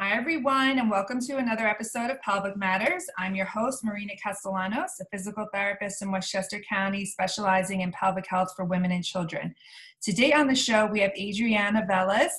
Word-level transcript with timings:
Hi, 0.00 0.12
everyone, 0.16 0.78
and 0.78 0.88
welcome 0.88 1.18
to 1.22 1.38
another 1.38 1.66
episode 1.66 2.08
of 2.08 2.22
Pelvic 2.22 2.56
Matters. 2.56 3.06
I'm 3.18 3.34
your 3.34 3.46
host, 3.46 3.84
Marina 3.84 4.12
Castellanos, 4.22 4.92
a 5.00 5.04
physical 5.10 5.48
therapist 5.52 6.02
in 6.02 6.12
Westchester 6.12 6.62
County 6.70 7.04
specializing 7.04 7.80
in 7.80 7.90
pelvic 7.90 8.24
health 8.28 8.52
for 8.54 8.64
women 8.64 8.92
and 8.92 9.02
children. 9.02 9.56
Today 10.00 10.32
on 10.32 10.46
the 10.46 10.54
show, 10.54 10.86
we 10.86 11.00
have 11.00 11.10
Adriana 11.18 11.84
Velez. 11.90 12.30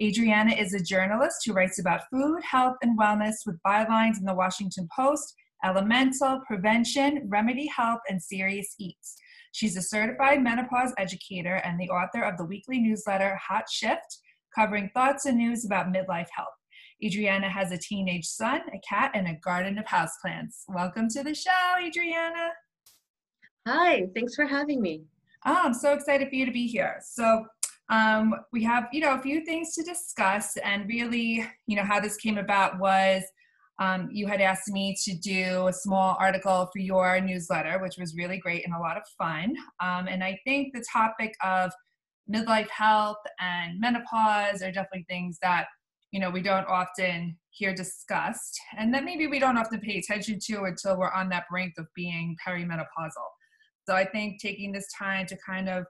Adriana 0.00 0.54
is 0.54 0.74
a 0.74 0.80
journalist 0.80 1.38
who 1.44 1.54
writes 1.54 1.80
about 1.80 2.02
food, 2.08 2.40
health, 2.44 2.76
and 2.82 2.96
wellness 2.96 3.38
with 3.44 3.58
bylines 3.66 4.20
in 4.20 4.24
the 4.24 4.32
Washington 4.32 4.88
Post, 4.94 5.34
Elemental, 5.64 6.40
Prevention, 6.46 7.26
Remedy 7.26 7.66
Health, 7.66 7.98
and 8.08 8.22
Serious 8.22 8.76
Eats. 8.78 9.16
She's 9.50 9.76
a 9.76 9.82
certified 9.82 10.40
menopause 10.40 10.92
educator 10.98 11.56
and 11.64 11.80
the 11.80 11.90
author 11.90 12.22
of 12.22 12.36
the 12.36 12.44
weekly 12.44 12.78
newsletter 12.78 13.34
Hot 13.48 13.68
Shift, 13.68 14.18
covering 14.54 14.88
thoughts 14.94 15.26
and 15.26 15.36
news 15.36 15.64
about 15.64 15.92
midlife 15.92 16.28
health. 16.32 16.54
Adriana 17.04 17.48
has 17.48 17.70
a 17.70 17.78
teenage 17.78 18.26
son, 18.26 18.60
a 18.74 18.78
cat, 18.80 19.12
and 19.14 19.28
a 19.28 19.34
garden 19.34 19.78
of 19.78 19.84
houseplants. 19.84 20.64
Welcome 20.68 21.08
to 21.10 21.22
the 21.22 21.34
show, 21.34 21.50
Adriana. 21.80 22.50
Hi, 23.68 24.06
thanks 24.14 24.34
for 24.34 24.46
having 24.46 24.82
me. 24.82 25.04
Oh, 25.46 25.60
I'm 25.62 25.74
so 25.74 25.92
excited 25.92 26.28
for 26.28 26.34
you 26.34 26.44
to 26.44 26.50
be 26.50 26.66
here. 26.66 26.96
So, 27.00 27.46
um, 27.88 28.34
we 28.52 28.64
have, 28.64 28.88
you 28.92 29.00
know, 29.00 29.14
a 29.14 29.22
few 29.22 29.44
things 29.44 29.74
to 29.76 29.84
discuss, 29.84 30.56
and 30.58 30.88
really, 30.88 31.46
you 31.66 31.76
know, 31.76 31.84
how 31.84 32.00
this 32.00 32.16
came 32.16 32.36
about 32.36 32.80
was 32.80 33.22
um, 33.78 34.08
you 34.10 34.26
had 34.26 34.40
asked 34.40 34.68
me 34.68 34.96
to 35.04 35.16
do 35.16 35.68
a 35.68 35.72
small 35.72 36.16
article 36.18 36.68
for 36.72 36.80
your 36.80 37.20
newsletter, 37.20 37.78
which 37.78 37.96
was 37.96 38.16
really 38.16 38.38
great 38.38 38.64
and 38.66 38.74
a 38.74 38.78
lot 38.78 38.96
of 38.96 39.04
fun. 39.16 39.54
Um, 39.80 40.08
and 40.08 40.24
I 40.24 40.40
think 40.44 40.74
the 40.74 40.84
topic 40.92 41.32
of 41.44 41.70
midlife 42.28 42.68
health 42.70 43.18
and 43.38 43.78
menopause 43.78 44.62
are 44.62 44.72
definitely 44.72 45.06
things 45.08 45.38
that 45.42 45.68
you 46.10 46.20
know 46.20 46.30
we 46.30 46.42
don't 46.42 46.66
often 46.66 47.36
hear 47.50 47.74
discussed 47.74 48.58
and 48.78 48.92
that 48.94 49.04
maybe 49.04 49.26
we 49.26 49.38
don't 49.38 49.58
often 49.58 49.80
pay 49.80 49.98
attention 49.98 50.38
to 50.40 50.64
until 50.64 50.96
we're 50.98 51.10
on 51.10 51.28
that 51.28 51.44
brink 51.50 51.74
of 51.78 51.86
being 51.94 52.36
perimenopausal. 52.46 53.28
So 53.86 53.94
i 53.94 54.04
think 54.04 54.40
taking 54.40 54.72
this 54.72 54.86
time 54.98 55.26
to 55.26 55.36
kind 55.46 55.68
of 55.68 55.84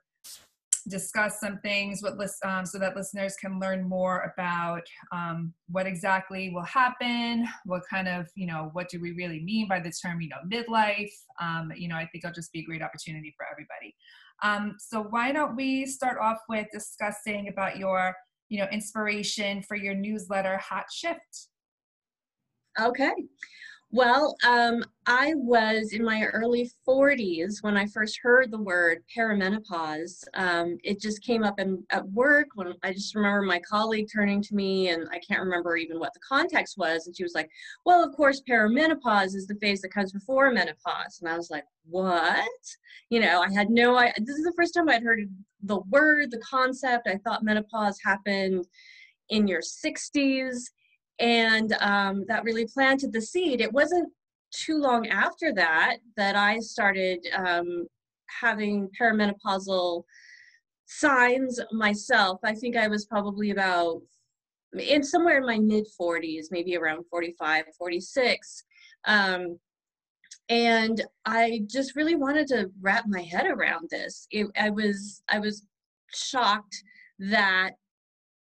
discuss 0.89 1.39
some 1.41 1.59
things 1.59 2.01
with 2.03 2.15
um, 2.45 2.65
so 2.65 2.79
that 2.79 2.97
listeners 2.97 3.35
can 3.41 3.61
learn 3.61 3.87
more 3.87 4.33
about 4.35 4.83
um, 5.13 5.53
what 5.69 5.87
exactly 5.87 6.51
will 6.51 6.63
happen 6.63 7.47
what 7.65 7.83
kind 7.91 8.09
of 8.09 8.27
you 8.35 8.47
know 8.47 8.71
what 8.73 8.89
do 8.89 9.01
we 9.01 9.13
really 9.13 9.41
mean 9.41 9.69
by 9.69 9.81
the 9.81 9.93
term 10.03 10.21
you 10.21 10.29
know 10.29 10.37
midlife? 10.51 11.13
Um, 11.41 11.73
you 11.77 11.89
know 11.89 11.97
i 11.97 12.07
think 12.07 12.25
it'll 12.25 12.33
just 12.33 12.53
be 12.53 12.61
a 12.61 12.65
great 12.65 12.83
opportunity 12.83 13.35
for 13.37 13.47
everybody. 13.51 13.95
Um, 14.43 14.77
so 14.79 15.03
why 15.03 15.33
don't 15.33 15.57
we 15.57 15.85
start 15.87 16.19
off 16.21 16.39
with 16.49 16.69
discussing 16.73 17.49
about 17.49 17.77
your 17.77 18.15
you 18.49 18.59
know, 18.59 18.69
inspiration 18.73 19.63
for 19.63 19.77
your 19.77 19.95
newsletter, 19.95 20.57
Hot 20.59 20.87
Shift? 20.93 21.49
Okay. 22.81 23.13
Well, 23.91 24.37
um, 24.47 24.85
I 25.07 25.33
was 25.35 25.95
in 25.95 26.05
my 26.05 26.25
early 26.25 26.71
40s 26.87 27.63
when 27.63 27.79
I 27.79 27.87
first 27.87 28.21
heard 28.23 28.51
the 28.51 28.61
word 28.61 29.03
perimenopause. 29.17 30.25
Um, 30.35 30.77
it 30.85 31.01
just 31.01 31.23
came 31.23 31.43
up 31.43 31.59
in, 31.59 31.83
at 31.89 32.07
work 32.11 32.49
when 32.55 32.75
I 32.83 32.93
just 32.93 33.15
remember 33.15 33.41
my 33.41 33.61
colleague 33.61 34.09
turning 34.13 34.43
to 34.43 34.55
me, 34.55 34.91
and 34.91 35.09
I 35.11 35.19
can't 35.27 35.41
remember 35.41 35.79
even 35.79 35.99
what 35.99 36.13
the 36.13 36.21
context 36.21 36.77
was. 36.77 37.07
And 37.07 37.17
she 37.17 37.23
was 37.23 37.35
like, 37.35 37.49
Well, 37.87 38.05
of 38.05 38.15
course, 38.15 38.43
perimenopause 38.47 39.35
is 39.35 39.47
the 39.47 39.57
phase 39.59 39.81
that 39.81 39.95
comes 39.95 40.13
before 40.13 40.53
menopause. 40.53 41.21
And 41.23 41.31
I 41.31 41.37
was 41.39 41.51
like, 41.51 41.65
What? 41.89 42.47
You 43.09 43.21
know, 43.21 43.41
I 43.41 43.51
had 43.51 43.71
no. 43.71 43.99
This 44.19 44.37
is 44.37 44.45
the 44.45 44.53
first 44.55 44.75
time 44.75 44.91
I'd 44.91 45.03
heard 45.03 45.21
the 45.63 45.81
word, 45.91 46.31
the 46.31 46.41
concept. 46.41 47.09
I 47.09 47.17
thought 47.25 47.43
menopause 47.43 47.99
happened 48.05 48.67
in 49.31 49.49
your 49.49 49.63
60s 49.63 50.65
and 51.19 51.73
um, 51.81 52.25
that 52.29 52.45
really 52.45 52.67
planted 52.67 53.13
the 53.13 53.21
seed. 53.21 53.61
It 53.61 53.73
wasn't 53.73 54.13
too 54.51 54.79
long 54.79 55.09
after 55.09 55.53
that 55.55 55.99
that 56.17 56.37
I 56.37 56.61
started 56.61 57.27
um, 57.37 57.87
having 58.41 58.89
perimenopausal 59.01 60.05
signs 60.87 61.61
myself. 61.73 62.41
I 62.45 62.55
think 62.55 62.77
I 62.77 62.89
was 62.89 63.05
probably 63.07 63.51
about 63.51 64.01
in 64.79 65.03
somewhere 65.03 65.39
in 65.39 65.47
my 65.47 65.59
mid 65.59 65.87
40s, 66.01 66.47
maybe 66.51 66.77
around 66.77 67.05
45, 67.11 67.65
46. 67.77 68.65
Um, 69.07 69.59
and 70.49 71.05
I 71.27 71.63
just 71.67 71.95
really 71.95 72.15
wanted 72.15 72.47
to 72.49 72.71
wrap 72.81 73.05
my 73.07 73.23
head 73.23 73.47
around 73.47 73.91
this. 73.91 74.27
It, 74.31 74.47
I 74.59 74.71
was 74.71 75.23
I 75.29 75.39
was 75.39 75.63
shocked 76.15 76.83
that 77.19 77.73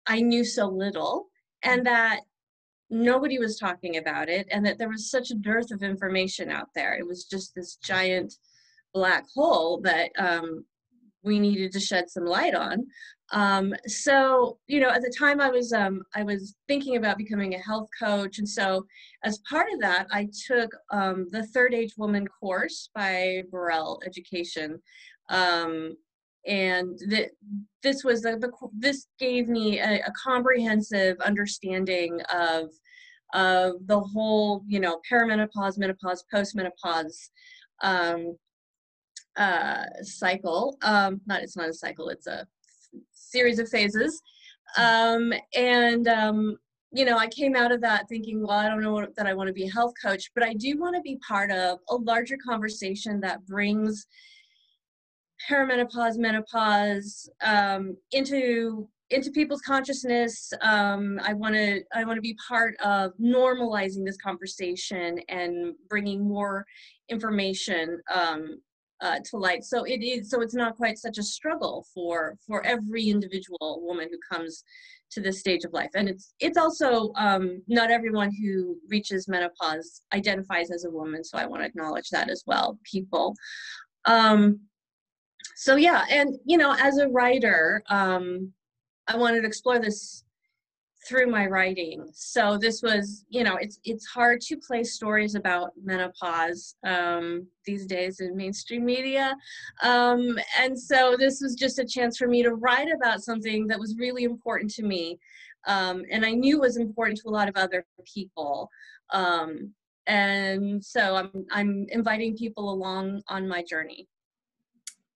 I 0.08 0.20
knew 0.20 0.44
so 0.44 0.68
little 0.68 1.28
and 1.64 1.86
that 1.86 2.22
nobody 2.90 3.40
was 3.40 3.57
talking 3.57 3.97
about 3.97 4.29
it 4.29 4.47
and 4.51 4.66
that 4.66 4.78
there 4.78 4.90
was 4.90 5.09
such 5.09 5.31
a 5.31 5.35
dearth 5.35 5.72
of 5.72 5.84
information 5.84 6.51
out 6.51 6.69
there. 6.75 6.94
It 6.96 7.07
was 7.07 7.25
just 7.25 7.53
this 7.56 7.78
giant 7.78 8.34
black 8.94 9.25
hole 9.34 9.81
that 9.81 10.12
um, 10.18 10.66
we 11.24 11.40
needed 11.40 11.72
to 11.74 11.79
shed 11.79 12.09
some 12.09 12.25
light 12.25 12.56
on. 12.56 12.85
Um, 13.31 13.74
so 13.88 14.59
you 14.68 14.79
know 14.79 14.90
at 14.90 15.01
the 15.01 15.13
time 15.18 15.41
i 15.41 15.50
was 15.50 15.74
um, 15.74 16.03
i 16.13 16.22
was 16.22 16.56
thinking 16.68 16.95
about 16.95 17.18
becoming 17.18 17.56
a 17.56 17.59
health 17.59 17.90
coach 18.00 18.38
and 18.38 18.47
so 18.47 18.85
as 19.24 19.40
part 19.50 19.66
of 19.74 19.79
that 19.79 20.06
i 20.12 20.29
took 20.47 20.69
um, 20.91 21.25
the 21.31 21.44
third 21.47 21.74
age 21.74 21.95
woman 21.97 22.28
course 22.28 22.90
by 22.94 23.41
Burrell 23.51 24.00
education 24.06 24.79
um, 25.29 25.97
and 26.47 26.97
that 27.09 27.31
this 27.83 28.03
was 28.03 28.25
this 28.78 29.07
gave 29.19 29.47
me 29.47 29.79
a, 29.79 30.01
a, 30.01 30.11
comprehensive 30.23 31.17
understanding 31.22 32.22
of 32.33 32.69
of 33.33 33.73
the 33.88 34.00
whole 34.00 34.63
you 34.67 34.79
know 34.79 35.00
perimenopause 35.11 35.78
menopause 35.78 36.23
postmenopause 36.33 37.29
um, 37.81 38.38
uh, 39.38 39.83
cycle. 40.01 40.78
Um, 40.81 41.22
not 41.25 41.41
it's 41.41 41.57
not 41.57 41.69
a 41.69 41.73
cycle 41.73 42.09
it's 42.09 42.28
a 42.28 42.47
series 43.12 43.59
of 43.59 43.69
phases. 43.69 44.22
Um, 44.77 45.33
and 45.56 46.07
um, 46.07 46.57
you 46.95 47.03
know 47.03 47.17
i 47.17 47.27
came 47.27 47.56
out 47.56 47.72
of 47.73 47.81
that 47.81 48.07
thinking 48.07 48.41
well 48.41 48.57
i 48.57 48.69
don't 48.69 48.81
know 48.81 48.94
what, 48.94 49.16
that 49.16 49.27
i 49.27 49.33
want 49.33 49.47
to 49.47 49.53
be 49.53 49.67
a 49.67 49.72
health 49.72 49.94
coach 50.01 50.31
but 50.33 50.44
i 50.44 50.53
do 50.53 50.77
want 50.79 50.95
to 50.95 51.01
be 51.01 51.17
part 51.27 51.51
of 51.51 51.79
a 51.89 51.95
larger 51.95 52.38
conversation 52.38 53.19
that 53.19 53.45
brings 53.45 54.07
perimenopause, 55.50 56.18
menopause 56.18 57.29
um, 57.41 57.96
into 58.12 58.88
into 59.12 59.29
people's 59.31 59.62
consciousness. 59.62 60.51
Um, 60.62 61.19
I 61.23 61.34
want 61.34 61.56
to 61.56 61.81
I 61.94 62.03
want 62.03 62.18
to 62.18 62.22
be 62.22 62.38
part 62.47 62.75
of 62.84 63.12
normalizing 63.22 64.06
this 64.06 64.18
conversation 64.18 65.19
and 65.29 65.75
bringing 65.90 66.28
more 66.28 66.66
information 67.09 68.01
um, 68.13 68.59
uh, 69.01 69.19
to 69.25 69.38
light. 69.38 69.63
So 69.63 69.84
it 69.84 70.03
is 70.03 70.29
so 70.29 70.41
it's 70.41 70.56
not 70.56 70.75
quite 70.75 70.97
such 70.97 71.18
a 71.18 71.24
struggle 71.24 71.85
for 71.94 72.38
for 72.45 72.66
every 72.66 73.09
individual 73.09 73.81
woman 73.84 74.09
who 74.09 74.18
comes 74.35 74.63
to 75.12 75.22
this 75.22 75.40
stage 75.40 75.63
of 75.63 75.74
life. 75.74 75.91
And 75.95 76.09
it's 76.09 76.34
it's 76.40 76.57
also 76.57 77.13
um, 77.16 77.62
not 77.68 77.91
everyone 77.91 78.31
who 78.41 78.78
reaches 78.90 79.28
menopause 79.28 80.01
identifies 80.13 80.72
as 80.72 80.85
a 80.85 80.90
woman. 80.90 81.24
So 81.24 81.38
I 81.38 81.45
want 81.45 81.62
to 81.62 81.68
acknowledge 81.68 82.09
that 82.09 82.29
as 82.29 82.44
well, 82.47 82.79
people. 82.84 83.35
Um, 84.06 84.59
so 85.56 85.76
yeah 85.76 86.06
and 86.10 86.36
you 86.46 86.58
know 86.58 86.76
as 86.80 86.98
a 86.98 87.08
writer 87.10 87.84
um, 87.90 88.52
i 89.08 89.16
wanted 89.16 89.42
to 89.42 89.48
explore 89.48 89.80
this 89.80 90.26
through 91.08 91.28
my 91.28 91.46
writing. 91.46 92.10
So 92.14 92.58
this 92.58 92.82
was 92.82 93.26
you 93.30 93.44
know 93.44 93.58
it's 93.58 93.80
it's 93.84 94.06
hard 94.06 94.42
to 94.42 94.58
play 94.58 94.84
stories 94.84 95.36
about 95.36 95.72
menopause 95.84 96.76
um, 96.86 97.48
these 97.66 97.86
days 97.86 98.20
in 98.20 98.36
mainstream 98.36 98.86
media. 98.86 99.36
Um, 99.84 100.38
and 100.60 100.80
so 100.80 101.16
this 101.18 101.42
was 101.42 101.56
just 101.56 101.80
a 101.80 101.86
chance 101.86 102.18
for 102.18 102.28
me 102.28 102.44
to 102.44 102.56
write 102.56 102.90
about 102.92 103.24
something 103.24 103.68
that 103.68 103.80
was 103.80 103.96
really 104.00 104.24
important 104.24 104.72
to 104.72 104.84
me 104.84 105.20
um, 105.68 106.04
and 106.12 106.26
i 106.26 106.32
knew 106.32 106.60
was 106.60 106.78
important 106.78 107.19
to 107.19 107.30
a 107.30 107.31
lot 107.31 107.50
of 107.50 107.56
other 107.56 107.86
people. 108.13 108.69
Um, 109.12 109.74
and 110.08 110.84
so 110.86 111.16
i'm 111.16 111.46
i'm 111.51 111.88
inviting 111.90 112.38
people 112.38 112.72
along 112.72 113.24
on 113.28 113.48
my 113.48 113.63
journey 113.63 114.08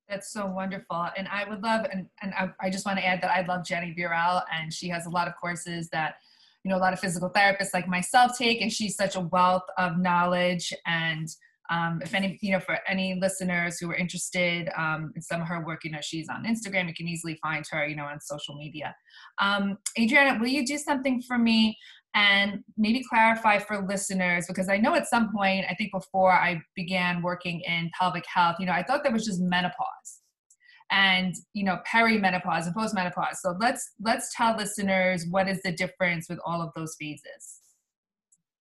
that's 0.09 0.33
so 0.33 0.45
wonderful. 0.47 1.07
And 1.15 1.27
I 1.27 1.47
would 1.47 1.61
love, 1.61 1.85
and, 1.91 2.07
and 2.21 2.33
I, 2.33 2.50
I 2.59 2.69
just 2.69 2.85
want 2.85 2.97
to 2.97 3.06
add 3.06 3.21
that 3.21 3.31
I 3.31 3.45
love 3.45 3.63
Jenny 3.65 3.94
Burrell, 3.95 4.41
and 4.53 4.73
she 4.73 4.89
has 4.89 5.06
a 5.06 5.09
lot 5.09 5.27
of 5.27 5.35
courses 5.35 5.89
that, 5.89 6.15
you 6.63 6.71
know, 6.71 6.77
a 6.77 6.79
lot 6.79 6.94
of 6.94 7.00
physical 7.00 7.29
therapists 7.29 7.73
like 7.73 7.88
myself 7.88 8.38
take, 8.38 8.61
and 8.61 8.71
she's 8.71 8.95
such 8.95 9.15
a 9.15 9.21
wealth 9.21 9.63
of 9.77 9.97
knowledge. 9.97 10.73
And 10.85 11.27
um, 11.69 12.01
if 12.03 12.15
any, 12.15 12.39
you 12.41 12.51
know, 12.51 12.59
for 12.59 12.79
any 12.88 13.13
listeners 13.21 13.77
who 13.77 13.89
are 13.91 13.95
interested 13.95 14.69
um, 14.75 15.13
in 15.15 15.21
some 15.21 15.41
of 15.41 15.47
her 15.47 15.63
work, 15.63 15.83
you 15.83 15.91
know, 15.91 16.00
she's 16.01 16.27
on 16.27 16.44
Instagram. 16.44 16.88
You 16.88 16.95
can 16.95 17.07
easily 17.07 17.38
find 17.44 17.63
her, 17.69 17.88
you 17.88 17.95
know, 17.95 18.06
on 18.06 18.19
social 18.19 18.56
media. 18.56 18.95
Um, 19.39 19.77
Adriana, 19.97 20.39
will 20.39 20.47
you 20.47 20.65
do 20.65 20.79
something 20.79 21.21
for 21.21 21.38
me? 21.38 21.77
And 22.15 22.63
maybe 22.77 23.03
clarify 23.07 23.59
for 23.59 23.85
listeners 23.88 24.47
because 24.47 24.69
I 24.69 24.77
know 24.77 24.95
at 24.95 25.07
some 25.07 25.31
point, 25.31 25.65
I 25.69 25.75
think 25.75 25.91
before 25.91 26.31
I 26.31 26.61
began 26.75 27.21
working 27.21 27.61
in 27.61 27.91
pelvic 28.00 28.25
health, 28.33 28.56
you 28.59 28.65
know, 28.65 28.71
I 28.71 28.83
thought 28.83 29.03
there 29.03 29.13
was 29.13 29.25
just 29.25 29.41
menopause. 29.41 30.21
and 30.91 31.35
you 31.53 31.63
know 31.63 31.79
perimenopause 31.91 32.65
and 32.65 32.75
postmenopause. 32.75 33.35
So 33.41 33.56
let's 33.59 33.91
let's 34.01 34.33
tell 34.35 34.57
listeners 34.57 35.25
what 35.29 35.47
is 35.47 35.61
the 35.61 35.71
difference 35.71 36.27
with 36.29 36.39
all 36.45 36.61
of 36.61 36.71
those 36.75 36.95
phases. 37.00 37.59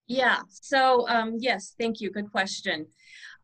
Yeah. 0.07 0.41
So 0.51 1.09
um, 1.09 1.37
yes 1.39 1.75
thank 1.81 2.01
you. 2.01 2.11
Good 2.11 2.31
question. 2.31 2.87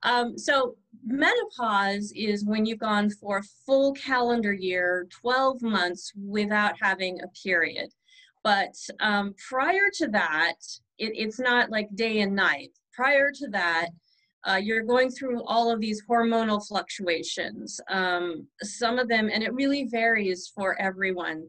Um, 0.03 0.37
so 0.37 0.77
menopause 1.07 2.13
is 2.15 2.45
when 2.45 2.67
you've 2.67 2.79
gone 2.79 3.09
for 3.09 3.39
a 3.39 3.43
full 3.65 3.95
calendar 3.95 4.53
year 4.53 5.07
12 5.23 5.63
months 5.63 6.13
without 6.15 6.75
having 6.81 7.21
a 7.23 7.29
period 7.43 7.89
but 8.45 8.75
um, 9.01 9.35
prior 9.49 9.91
to 9.95 10.09
that 10.09 10.57
it, 10.99 11.13
it's 11.17 11.41
not 11.41 11.71
like 11.71 11.89
day 11.95 12.21
and 12.21 12.37
night 12.37 12.71
prior 12.95 13.33
to 13.33 13.49
that 13.49 13.89
uh, 14.47 14.57
you're 14.57 14.83
going 14.83 15.11
through 15.11 15.43
all 15.45 15.71
of 15.71 15.81
these 15.81 16.03
hormonal 16.09 16.67
fluctuations. 16.67 17.81
Um, 17.89 18.47
some 18.63 18.99
of 18.99 19.09
them, 19.09 19.31
and 19.33 19.43
it 19.43 19.55
really 19.55 19.85
varies 19.85 20.53
for 20.55 20.81
everyone. 20.81 21.49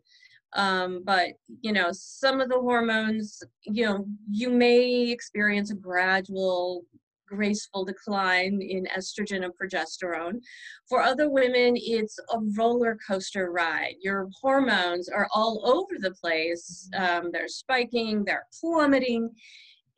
Um, 0.53 1.01
but 1.03 1.31
you 1.61 1.73
know, 1.73 1.89
some 1.91 2.39
of 2.39 2.49
the 2.49 2.59
hormones, 2.59 3.43
you 3.63 3.85
know, 3.85 4.05
you 4.31 4.49
may 4.49 5.11
experience 5.11 5.71
a 5.71 5.75
gradual, 5.75 6.85
graceful 7.27 7.85
decline 7.85 8.61
in 8.61 8.85
estrogen 8.97 9.43
and 9.43 9.53
progesterone. 9.53 10.39
For 10.87 11.01
other 11.01 11.29
women, 11.29 11.73
it's 11.75 12.17
a 12.33 12.39
roller 12.57 12.97
coaster 13.07 13.51
ride. 13.51 13.95
Your 14.01 14.29
hormones 14.41 15.09
are 15.09 15.27
all 15.33 15.61
over 15.65 15.99
the 15.99 16.15
place. 16.15 16.89
Um, 16.95 17.31
they're 17.31 17.47
spiking, 17.47 18.23
they're 18.23 18.47
plummeting, 18.59 19.29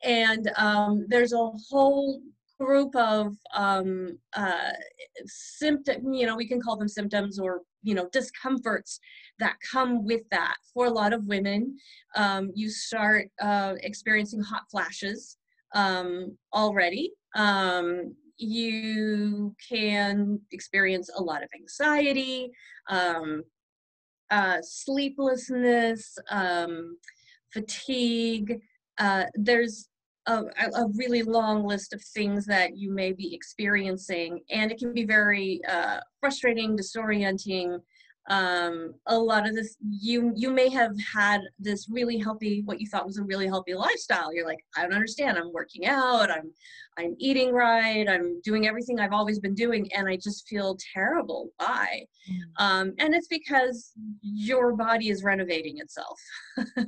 and 0.02 0.50
um, 0.56 1.06
there's 1.08 1.32
a 1.32 1.50
whole 1.68 2.22
group 2.58 2.94
of 2.96 3.36
um, 3.54 4.18
uh, 4.34 4.72
symptom, 5.26 6.12
you 6.12 6.26
know, 6.26 6.36
we 6.36 6.46
can 6.46 6.60
call 6.60 6.76
them 6.76 6.88
symptoms 6.88 7.38
or, 7.38 7.62
you 7.82 7.94
know, 7.94 8.08
discomforts 8.12 8.98
that 9.38 9.56
come 9.70 10.04
with 10.04 10.22
that. 10.30 10.56
For 10.74 10.86
a 10.86 10.90
lot 10.90 11.12
of 11.12 11.24
women, 11.26 11.76
um, 12.16 12.50
you 12.54 12.68
start 12.68 13.28
uh, 13.40 13.74
experiencing 13.82 14.40
hot 14.40 14.62
flashes 14.70 15.36
um, 15.74 16.36
already. 16.52 17.12
Um, 17.34 18.14
you 18.38 19.54
can 19.68 20.40
experience 20.52 21.10
a 21.14 21.22
lot 21.22 21.42
of 21.42 21.48
anxiety, 21.54 22.50
um, 22.88 23.42
uh, 24.30 24.58
sleeplessness, 24.62 26.16
um, 26.30 26.96
fatigue. 27.52 28.60
Uh, 28.98 29.24
there's 29.34 29.88
a, 30.26 30.44
a, 30.74 30.86
really 30.96 31.22
long 31.22 31.64
list 31.64 31.94
of 31.94 32.02
things 32.02 32.44
that 32.46 32.76
you 32.76 32.90
may 32.90 33.12
be 33.12 33.34
experiencing, 33.34 34.40
and 34.50 34.70
it 34.70 34.78
can 34.78 34.92
be 34.92 35.04
very 35.04 35.60
uh, 35.66 36.00
frustrating, 36.20 36.76
disorienting. 36.76 37.78
Um, 38.28 38.94
a 39.06 39.18
lot 39.18 39.48
of 39.48 39.54
this, 39.54 39.76
you 39.88 40.32
you 40.36 40.50
may 40.50 40.68
have 40.68 40.92
had 41.00 41.40
this 41.58 41.88
really 41.90 42.18
healthy, 42.18 42.62
what 42.64 42.80
you 42.80 42.86
thought 42.86 43.06
was 43.06 43.18
a 43.18 43.22
really 43.22 43.46
healthy 43.46 43.74
lifestyle. 43.74 44.32
You're 44.32 44.46
like, 44.46 44.64
I 44.76 44.82
don't 44.82 44.92
understand. 44.92 45.38
I'm 45.38 45.52
working 45.52 45.86
out. 45.86 46.30
I'm 46.30 46.52
I'm 46.98 47.14
eating 47.18 47.52
right. 47.52 48.08
I'm 48.08 48.40
doing 48.42 48.66
everything 48.66 49.00
I've 49.00 49.12
always 49.12 49.38
been 49.38 49.54
doing, 49.54 49.90
and 49.92 50.08
I 50.08 50.16
just 50.16 50.46
feel 50.48 50.76
terrible. 50.94 51.50
Why? 51.56 52.06
Mm. 52.30 52.64
Um, 52.64 52.94
and 52.98 53.14
it's 53.14 53.28
because 53.28 53.92
your 54.22 54.74
body 54.74 55.08
is 55.08 55.24
renovating 55.24 55.78
itself. 55.78 56.20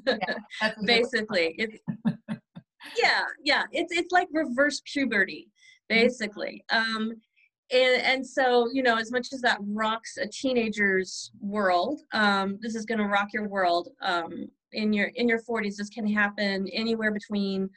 Yeah, 0.07 0.71
Basically, 0.85 1.55
it's 1.59 1.79
yeah 2.97 3.23
yeah 3.45 3.65
it's 3.73 3.93
it's 3.93 4.13
like 4.13 4.29
reverse 4.33 4.83
puberty 4.85 5.49
mm-hmm. 5.91 6.03
basically 6.03 6.65
um 6.71 7.13
and 7.73 8.03
and 8.03 8.27
so 8.27 8.69
you 8.73 8.83
know 8.83 8.97
as 8.97 9.11
much 9.11 9.29
as 9.33 9.41
that 9.41 9.59
rocks 9.61 10.17
a 10.17 10.27
teenager's 10.27 11.31
world 11.41 12.01
um 12.13 12.59
this 12.61 12.75
is 12.75 12.85
going 12.85 12.99
to 12.99 13.07
rock 13.07 13.29
your 13.33 13.49
world 13.49 13.89
um 14.03 14.49
in 14.73 14.93
your 14.93 15.11
in 15.15 15.29
your 15.29 15.41
40s 15.41 15.77
this 15.77 15.89
can 15.89 16.07
happen 16.07 16.67
anywhere 16.73 17.13
between 17.13 17.69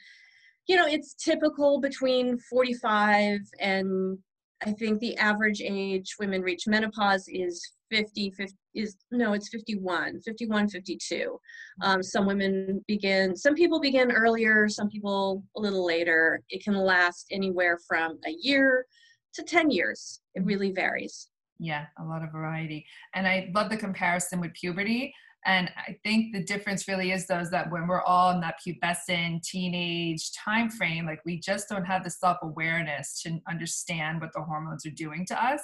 you 0.68 0.76
know 0.76 0.88
it's 0.88 1.14
typical 1.14 1.80
between 1.80 2.38
45 2.38 3.40
and 3.60 4.18
i 4.66 4.72
think 4.72 5.00
the 5.00 5.18
average 5.18 5.62
age 5.64 6.16
women 6.20 6.42
reach 6.42 6.68
menopause 6.68 7.28
is 7.28 7.74
50, 7.92 8.32
50 8.32 8.56
is 8.74 8.96
no 9.12 9.34
it's 9.34 9.50
51 9.50 10.22
51 10.22 10.68
52 10.68 11.40
um, 11.82 12.02
some 12.02 12.26
women 12.26 12.84
begin 12.88 13.36
some 13.36 13.54
people 13.54 13.80
begin 13.80 14.12
earlier 14.12 14.68
some 14.68 14.90
people 14.90 15.44
a 15.56 15.62
little 15.62 15.86
later. 15.86 16.42
It 16.50 16.64
can 16.64 16.74
last 16.74 17.28
anywhere 17.30 17.78
from 17.88 18.18
a 18.26 18.36
year 18.40 18.88
to 19.34 19.44
10 19.44 19.72
years 19.72 20.22
it 20.36 20.40
mm-hmm. 20.40 20.48
really 20.48 20.72
varies 20.72 21.30
yeah 21.60 21.86
a 22.00 22.04
lot 22.04 22.24
of 22.24 22.32
variety 22.32 22.86
and 23.16 23.28
i 23.28 23.50
love 23.54 23.70
the 23.70 23.78
comparison 23.78 24.40
with 24.40 24.54
puberty 24.54 25.14
and 25.46 25.70
i 25.78 25.96
think 26.04 26.34
the 26.34 26.44
difference 26.44 26.88
really 26.88 27.12
is 27.12 27.28
those 27.28 27.50
that 27.50 27.72
when 27.72 27.88
we're 27.88 28.02
all 28.04 28.32
in 28.32 28.40
that 28.40 28.56
pubescent 28.66 29.42
teenage 29.44 30.32
time 30.34 30.70
frame 30.70 31.06
like 31.06 31.20
we 31.26 31.40
just 31.40 31.70
don't 31.70 31.86
have 31.86 32.04
the 32.04 32.10
self-awareness 32.10 33.22
to 33.22 33.40
understand 33.48 34.20
what 34.20 34.32
the 34.34 34.42
hormones 34.42 34.86
are 34.86 34.92
doing 34.92 35.26
to 35.26 35.44
us 35.44 35.62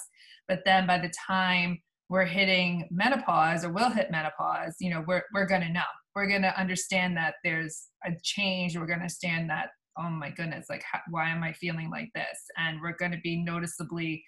but 0.47 0.59
then 0.65 0.85
by 0.85 0.97
the 0.97 1.11
time 1.27 1.79
we're 2.09 2.25
hitting 2.25 2.87
menopause 2.91 3.63
or 3.63 3.71
will 3.71 3.91
hit 3.91 4.11
menopause, 4.11 4.75
you 4.79 4.89
know, 4.89 5.03
we're, 5.07 5.21
we're 5.33 5.45
going 5.45 5.61
to 5.61 5.71
know. 5.71 5.81
We're 6.15 6.27
going 6.27 6.41
to 6.41 6.59
understand 6.59 7.15
that 7.17 7.35
there's 7.43 7.87
a 8.03 8.11
change. 8.23 8.75
We're 8.75 8.87
going 8.87 8.99
to 8.99 9.03
understand 9.03 9.49
that, 9.51 9.69
oh 9.99 10.09
my 10.09 10.29
goodness, 10.29 10.67
like, 10.69 10.83
how, 10.89 10.99
why 11.09 11.29
am 11.29 11.43
I 11.43 11.53
feeling 11.53 11.89
like 11.89 12.09
this? 12.15 12.39
And 12.57 12.81
we're 12.81 12.95
going 12.97 13.11
to 13.11 13.19
be 13.23 13.37
noticeably 13.37 14.23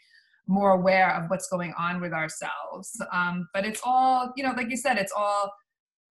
more 0.47 0.71
aware 0.71 1.15
of 1.15 1.29
what's 1.29 1.47
going 1.47 1.73
on 1.77 2.01
with 2.01 2.13
ourselves. 2.13 2.99
Um, 3.11 3.47
but 3.53 3.65
it's 3.65 3.81
all, 3.83 4.33
you 4.35 4.43
know, 4.43 4.53
like 4.55 4.69
you 4.69 4.77
said, 4.77 4.97
it's 4.97 5.13
all 5.15 5.53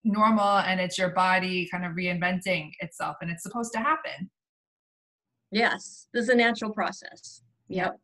normal 0.04 0.58
and 0.58 0.80
it's 0.80 0.96
your 0.96 1.10
body 1.10 1.68
kind 1.70 1.84
of 1.84 1.92
reinventing 1.92 2.70
itself 2.80 3.16
and 3.20 3.30
it's 3.30 3.42
supposed 3.42 3.72
to 3.74 3.78
happen. 3.78 4.30
Yes, 5.50 6.06
this 6.14 6.24
is 6.24 6.28
a 6.30 6.34
natural 6.34 6.72
process. 6.72 7.42
Yep. 7.68 7.98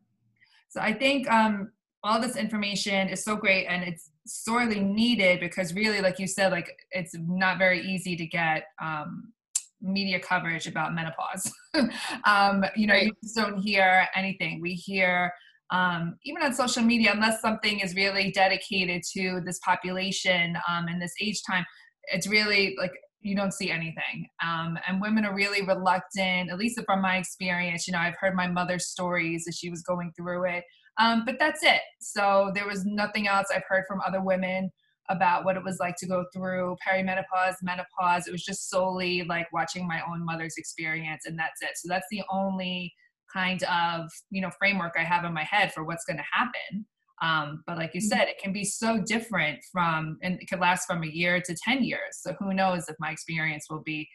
So 0.69 0.81
I 0.81 0.93
think 0.93 1.31
um, 1.31 1.70
all 2.02 2.20
this 2.20 2.37
information 2.37 3.09
is 3.09 3.25
so 3.25 3.37
great 3.37 3.67
and 3.67 3.82
it's 3.85 4.11
sorely 4.26 4.81
needed 4.81 5.41
because 5.41 5.73
really 5.75 6.00
like 6.00 6.19
you 6.19 6.26
said 6.26 6.50
like 6.50 6.76
it's 6.91 7.14
not 7.17 7.59
very 7.59 7.81
easy 7.81 8.17
to 8.17 8.26
get 8.26 8.64
um, 8.82 9.32
media 9.81 10.19
coverage 10.19 10.67
about 10.67 10.94
menopause. 10.94 11.50
Um, 12.25 12.64
you 12.75 12.87
know 12.87 12.94
right. 12.94 13.05
you 13.05 13.12
just 13.23 13.37
don't 13.37 13.58
hear 13.58 14.08
anything. 14.17 14.62
We 14.62 14.73
hear 14.73 15.31
um, 15.70 16.17
even 16.25 16.43
on 16.43 16.55
social 16.55 16.82
media 16.82 17.11
unless 17.12 17.43
something 17.43 17.81
is 17.81 17.94
really 17.94 18.32
dedicated 18.32 19.02
to 19.14 19.43
this 19.44 19.58
population 19.62 20.56
um, 20.69 20.87
and 20.88 21.02
this 21.02 21.12
age 21.20 21.43
time 21.49 21.67
it's 22.05 22.26
really 22.26 22.75
like 22.81 22.93
you 23.20 23.37
don't 23.37 23.52
see 23.52 23.70
anything. 23.70 24.26
Um, 24.43 24.78
and 24.88 25.02
women 25.02 25.26
are 25.26 25.34
really 25.34 25.66
reluctant 25.66 26.50
at 26.50 26.56
least 26.56 26.80
from 26.87 27.02
my 27.02 27.18
experience. 27.18 27.87
You 27.87 27.92
know 27.92 27.99
i've 27.99 28.16
heard 28.18 28.35
my 28.35 28.47
mother's 28.47 28.87
stories 28.87 29.45
as 29.47 29.56
she 29.56 29.68
was 29.68 29.83
going 29.83 30.12
through 30.16 30.49
it. 30.49 30.64
Um, 30.99 31.25
but 31.26 31.37
that's 31.38 31.62
it. 31.62 31.83
So 32.00 32.52
there 32.54 32.66
was 32.66 32.87
nothing 32.87 33.28
else 33.28 33.49
I've 33.54 33.62
heard 33.68 33.85
from 33.87 34.00
other 34.06 34.23
women 34.23 34.71
about 35.09 35.45
what 35.45 35.57
it 35.57 35.65
was 35.65 35.79
like 35.79 35.97
to 35.97 36.07
go 36.07 36.25
through 36.33 36.77
perimenopause, 36.87 37.55
menopause. 37.63 38.27
It 38.27 38.33
was 38.33 38.45
just 38.45 38.71
solely 38.71 39.23
like 39.25 39.53
watching 39.53 39.87
my 39.87 40.01
own 40.09 40.25
mother's 40.25 40.57
experience, 40.57 41.25
and 41.27 41.39
that's 41.39 41.63
it. 41.63 41.71
So 41.77 41.89
that's 41.89 42.07
the 42.11 42.23
only 42.31 42.93
kind 43.33 43.63
of 43.65 44.11
you 44.31 44.41
know 44.41 44.51
framework 44.59 44.95
I 44.99 45.05
have 45.05 45.25
in 45.25 45.33
my 45.33 45.45
head 45.45 45.73
for 45.73 45.85
what's 45.85 46.05
going 46.05 46.19
to 46.19 46.25
happen. 46.33 46.87
Um, 47.23 47.63
but 47.67 47.79
like 47.79 47.95
you 47.95 48.01
mm-hmm. 48.01 48.09
said, 48.09 48.29
it 48.29 48.39
can 48.39 48.53
be 48.53 48.65
so 48.65 49.03
different 49.07 49.61
from, 49.73 50.19
and 50.23 50.41
it 50.41 50.47
could 50.49 50.61
last 50.61 50.87
from 50.87 51.03
a 51.03 51.07
year 51.07 51.41
to 51.41 51.57
10 51.65 51.83
years. 51.83 52.19
So 52.21 52.35
who 52.39 52.53
knows 52.53 52.89
if 52.89 52.97
my 52.99 53.11
experience 53.11 53.67
will 53.71 53.83
be 53.83 54.09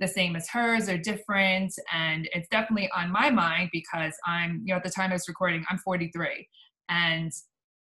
the 0.00 0.08
same 0.08 0.34
as 0.34 0.48
hers 0.48 0.88
or 0.88 0.98
different. 0.98 1.72
And 1.92 2.28
it's 2.32 2.48
definitely 2.48 2.90
on 2.96 3.12
my 3.12 3.30
mind 3.30 3.68
because 3.72 4.14
I'm, 4.26 4.62
you 4.64 4.72
know, 4.72 4.78
at 4.78 4.82
the 4.82 4.90
time 4.90 5.10
I 5.10 5.14
was 5.14 5.28
recording, 5.28 5.64
I'm 5.70 5.78
43. 5.78 6.48
And 6.88 7.30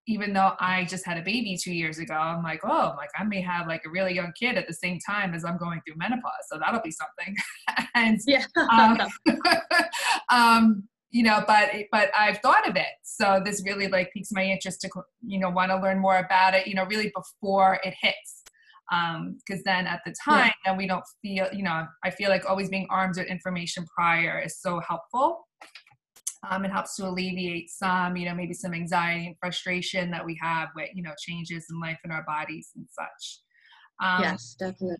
even 0.07 0.33
though 0.33 0.53
I 0.61 0.85
just 0.85 1.07
had 1.07 1.17
a 1.17 1.23
baby 1.23 1.57
two 1.57 1.73
years 1.73 1.99
ago, 1.99 2.15
I'm 2.15 2.43
like, 2.43 2.61
oh, 2.65 2.95
like 2.97 3.11
I 3.19 3.25
may 3.25 3.41
have 3.41 3.67
like 3.67 3.83
a 3.87 3.91
really 3.91 4.15
young 4.15 4.33
kid 4.39 4.57
at 4.57 4.67
the 4.67 4.75
same 4.75 4.99
time 4.99 5.35
as 5.35 5.45
I'm 5.45 5.57
going 5.57 5.81
through 5.87 5.97
menopause. 5.97 6.33
So 6.51 6.59
that'll 6.59 6.83
be 6.83 6.93
something. 6.93 7.37
and 7.95 8.21
yeah. 8.27 8.45
um, 8.71 8.99
um, 10.31 10.89
you 11.11 11.23
know, 11.23 11.45
but 11.47 11.71
but 11.93 12.11
I've 12.19 12.39
thought 12.39 12.69
of 12.69 12.77
it. 12.77 12.87
So 13.03 13.41
this 13.45 13.63
really 13.65 13.89
like 13.89 14.13
piques 14.13 14.33
my 14.33 14.45
interest 14.45 14.81
to 14.83 14.91
you 15.25 15.39
know 15.39 15.49
want 15.49 15.71
to 15.71 15.79
learn 15.79 16.01
more 16.01 16.19
about 16.19 16.55
it. 16.55 16.67
You 16.67 16.75
know, 16.75 16.85
really 16.85 17.13
before 17.15 17.79
it 17.85 17.95
hits 18.01 18.43
because 18.91 19.61
um, 19.61 19.63
then 19.65 19.87
at 19.87 20.01
the 20.05 20.15
time 20.25 20.47
yeah. 20.47 20.53
then 20.67 20.77
we 20.77 20.87
don't 20.87 21.05
feel 21.23 21.49
you 21.55 21.63
know 21.63 21.87
i 22.05 22.11
feel 22.11 22.29
like 22.29 22.49
always 22.49 22.69
being 22.69 22.87
armed 22.91 23.17
with 23.17 23.27
information 23.29 23.85
prior 23.97 24.41
is 24.45 24.61
so 24.61 24.79
helpful 24.87 25.47
um, 26.51 26.65
it 26.65 26.71
helps 26.71 26.97
to 26.97 27.07
alleviate 27.07 27.71
some 27.71 28.17
you 28.17 28.27
know 28.27 28.35
maybe 28.35 28.55
some 28.55 28.75
anxiety 28.75 29.27
and 29.27 29.37
frustration 29.39 30.11
that 30.11 30.25
we 30.25 30.39
have 30.41 30.69
with 30.75 30.89
you 30.95 31.03
know 31.03 31.13
changes 31.19 31.67
in 31.71 31.81
life 31.81 31.99
in 32.05 32.11
our 32.11 32.25
bodies 32.25 32.71
and 32.77 32.87
such 32.91 33.41
um, 34.03 34.23
yes 34.23 34.57
definitely 34.59 34.97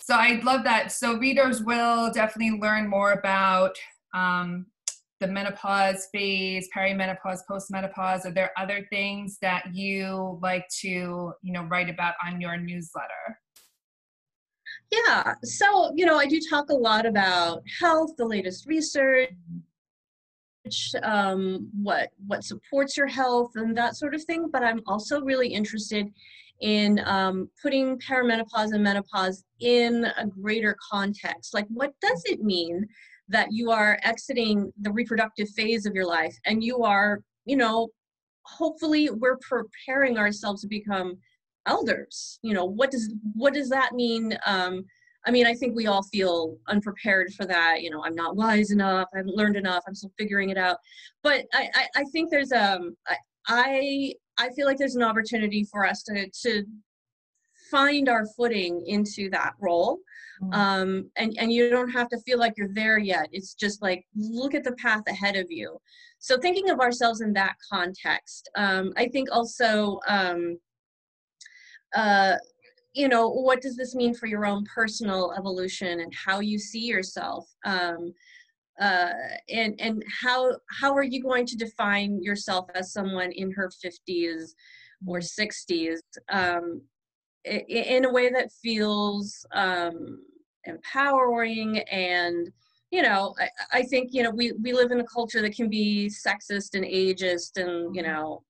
so 0.00 0.14
i 0.14 0.40
love 0.42 0.64
that 0.64 0.92
so 0.92 1.16
readers 1.18 1.62
will 1.62 2.10
definitely 2.12 2.58
learn 2.58 2.88
more 2.88 3.12
about 3.12 3.76
um, 4.14 4.66
the 5.20 5.28
menopause 5.28 6.08
phase, 6.12 6.68
perimenopause, 6.74 7.40
postmenopause? 7.48 8.24
Are 8.24 8.32
there 8.32 8.52
other 8.56 8.86
things 8.90 9.38
that 9.42 9.74
you 9.74 10.38
like 10.42 10.66
to, 10.80 10.88
you 10.88 11.52
know, 11.52 11.64
write 11.64 11.90
about 11.90 12.14
on 12.26 12.40
your 12.40 12.56
newsletter? 12.56 13.38
Yeah, 14.90 15.34
so 15.44 15.92
you 15.94 16.06
know, 16.06 16.16
I 16.16 16.26
do 16.26 16.40
talk 16.48 16.70
a 16.70 16.74
lot 16.74 17.06
about 17.06 17.62
health, 17.78 18.12
the 18.16 18.24
latest 18.24 18.66
research, 18.66 19.30
um, 21.02 21.68
what 21.82 22.10
what 22.26 22.44
supports 22.44 22.96
your 22.96 23.06
health, 23.06 23.52
and 23.54 23.76
that 23.76 23.96
sort 23.96 24.14
of 24.14 24.24
thing. 24.24 24.48
But 24.52 24.62
I'm 24.62 24.80
also 24.86 25.20
really 25.20 25.48
interested 25.48 26.08
in 26.60 27.00
um, 27.06 27.48
putting 27.62 27.98
perimenopause 27.98 28.72
and 28.72 28.82
menopause 28.82 29.44
in 29.60 30.04
a 30.18 30.26
greater 30.26 30.76
context. 30.90 31.54
Like, 31.54 31.66
what 31.68 31.92
does 32.02 32.22
it 32.26 32.42
mean 32.42 32.86
that 33.28 33.48
you 33.52 33.70
are 33.70 33.98
exiting 34.02 34.72
the 34.80 34.92
reproductive 34.92 35.48
phase 35.50 35.86
of 35.86 35.94
your 35.94 36.06
life 36.06 36.36
and 36.46 36.62
you 36.62 36.82
are, 36.82 37.22
you 37.46 37.56
know, 37.56 37.88
hopefully 38.42 39.08
we're 39.10 39.38
preparing 39.38 40.18
ourselves 40.18 40.62
to 40.62 40.68
become 40.68 41.16
elders 41.66 42.38
you 42.42 42.54
know 42.54 42.64
what 42.64 42.90
does 42.90 43.12
what 43.34 43.52
does 43.52 43.68
that 43.68 43.92
mean 43.92 44.36
um 44.46 44.82
i 45.26 45.30
mean 45.30 45.46
i 45.46 45.54
think 45.54 45.74
we 45.74 45.86
all 45.86 46.02
feel 46.04 46.56
unprepared 46.68 47.32
for 47.34 47.44
that 47.46 47.82
you 47.82 47.90
know 47.90 48.02
i'm 48.04 48.14
not 48.14 48.36
wise 48.36 48.70
enough 48.70 49.08
i 49.14 49.18
haven't 49.18 49.36
learned 49.36 49.56
enough 49.56 49.82
i'm 49.86 49.94
still 49.94 50.12
figuring 50.18 50.50
it 50.50 50.58
out. 50.58 50.78
But 51.22 51.44
i 51.54 51.68
i, 51.74 52.00
I 52.00 52.04
think 52.12 52.30
there's 52.30 52.52
um 52.52 52.96
I, 53.48 54.14
I 54.38 54.50
feel 54.50 54.66
like 54.66 54.76
there's 54.76 54.96
an 54.96 55.02
opportunity 55.02 55.64
for 55.70 55.86
us 55.86 56.02
to 56.04 56.28
to 56.42 56.64
find 57.70 58.08
our 58.08 58.26
footing 58.36 58.84
into 58.86 59.30
that 59.30 59.52
role. 59.60 59.98
Mm-hmm. 60.42 60.54
um 60.54 61.10
and 61.16 61.36
and 61.38 61.52
you 61.52 61.68
don't 61.70 61.90
have 61.90 62.08
to 62.08 62.20
feel 62.20 62.38
like 62.38 62.54
you're 62.56 62.72
there 62.72 62.98
yet 62.98 63.28
it's 63.30 63.52
just 63.52 63.82
like 63.82 64.06
look 64.16 64.54
at 64.54 64.64
the 64.64 64.72
path 64.72 65.02
ahead 65.06 65.36
of 65.36 65.46
you. 65.50 65.78
So 66.18 66.38
thinking 66.38 66.70
of 66.70 66.80
ourselves 66.80 67.20
in 67.20 67.32
that 67.34 67.56
context 67.70 68.50
um 68.56 68.92
i 68.96 69.06
think 69.08 69.28
also 69.30 70.00
um 70.08 70.58
uh, 71.94 72.36
you 72.92 73.08
know, 73.08 73.28
what 73.28 73.60
does 73.60 73.76
this 73.76 73.94
mean 73.94 74.14
for 74.14 74.26
your 74.26 74.46
own 74.46 74.64
personal 74.64 75.32
evolution 75.36 76.00
and 76.00 76.12
how 76.14 76.40
you 76.40 76.58
see 76.58 76.80
yourself? 76.80 77.48
Um, 77.64 78.12
uh, 78.80 79.12
and 79.50 79.78
and 79.78 80.02
how 80.22 80.56
how 80.80 80.94
are 80.94 81.04
you 81.04 81.22
going 81.22 81.44
to 81.44 81.56
define 81.56 82.22
yourself 82.22 82.66
as 82.74 82.92
someone 82.92 83.30
in 83.32 83.52
her 83.52 83.70
50s 83.84 84.52
or 85.06 85.18
60s 85.18 85.98
um, 86.30 86.80
in 87.44 88.04
a 88.06 88.12
way 88.12 88.30
that 88.30 88.50
feels 88.62 89.46
um, 89.52 90.22
empowering 90.64 91.78
and 91.90 92.50
you 92.90 93.02
know 93.02 93.34
I, 93.38 93.78
I, 93.78 93.82
think 93.82 94.10
you 94.12 94.22
know 94.22 94.30
we 94.30 94.52
we 94.52 94.72
live 94.72 94.92
in 94.92 95.00
a 95.00 95.04
culture 95.04 95.42
that 95.42 95.54
can 95.54 95.68
be 95.68 96.10
sexist 96.10 96.74
and 96.74 96.84
ageist 96.84 97.56
and 97.56 97.94
you 97.94 98.02
know 98.02 98.42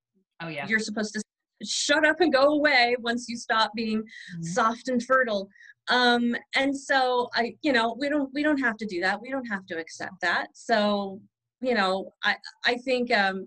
oh 0.43 0.49
yeah. 0.49 0.67
you're 0.67 0.79
supposed 0.79 1.13
to 1.15 1.23
shut 1.65 2.07
up 2.07 2.21
and 2.21 2.33
go 2.33 2.55
away 2.55 2.97
once 3.01 3.27
you 3.29 3.37
stop 3.37 3.73
being 3.75 3.99
mm-hmm. 3.99 4.43
soft 4.43 4.89
and 4.89 5.03
fertile. 5.03 5.49
Um 5.89 6.37
and 6.55 6.77
so 6.77 7.29
i 7.35 7.55
you 7.63 7.73
know 7.73 7.97
we 7.99 8.09
don't 8.09 8.31
we 8.33 8.43
don't 8.43 8.61
have 8.61 8.77
to 8.79 8.87
do 8.87 9.01
that. 9.01 9.21
We 9.21 9.31
don't 9.31 9.47
have 9.47 9.67
to 9.67 9.79
accept 9.79 10.21
that. 10.23 10.49
So 10.55 11.21
you 11.61 11.75
know 11.75 12.13
i 12.25 12.37
i 12.67 12.75
think 12.77 13.13
um 13.13 13.47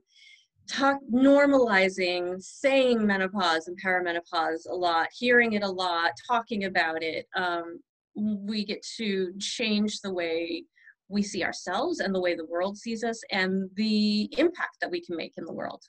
talk 0.67 0.97
normalizing 1.13 2.41
saying 2.41 3.05
menopause 3.05 3.67
and 3.67 3.77
perimenopause 3.83 4.69
a 4.69 4.73
lot 4.73 5.07
hearing 5.11 5.53
it 5.53 5.63
a 5.63 5.69
lot 5.69 6.11
talking 6.25 6.65
about 6.65 7.03
it 7.03 7.25
um 7.35 7.79
we 8.15 8.63
get 8.63 8.85
to 8.97 9.33
change 9.39 9.99
the 10.01 10.13
way 10.13 10.63
we 11.09 11.21
see 11.21 11.43
ourselves 11.43 11.99
and 11.99 12.15
the 12.15 12.19
way 12.19 12.35
the 12.35 12.45
world 12.45 12.77
sees 12.77 13.03
us 13.03 13.19
and 13.31 13.69
the 13.75 14.29
impact 14.37 14.77
that 14.81 14.89
we 14.89 15.01
can 15.01 15.17
make 15.17 15.33
in 15.37 15.45
the 15.45 15.53
world. 15.53 15.83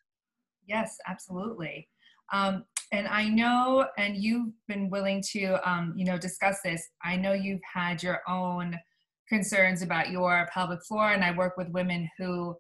Yes 0.67 0.99
absolutely 1.07 1.89
um, 2.35 2.65
and 2.91 3.07
I 3.07 3.29
know, 3.29 3.87
and 3.97 4.17
you've 4.17 4.53
been 4.67 4.91
willing 4.91 5.23
to, 5.33 5.69
um, 5.69 5.95
you 5.97 6.05
know, 6.05 6.19
discuss 6.19 6.59
this. 6.65 6.83
I 7.03 7.17
know 7.17 7.33
you've 7.33 7.63
had 7.73 8.03
your 8.03 8.21
own 8.29 8.77
concerns 9.29 9.83
about 9.83 10.11
your 10.11 10.49
pelvic 10.53 10.81
floor, 10.85 11.11
and 11.11 11.25
I 11.25 11.37
work 11.37 11.57
with 11.57 11.69
women 11.69 12.09
who, 12.19 12.57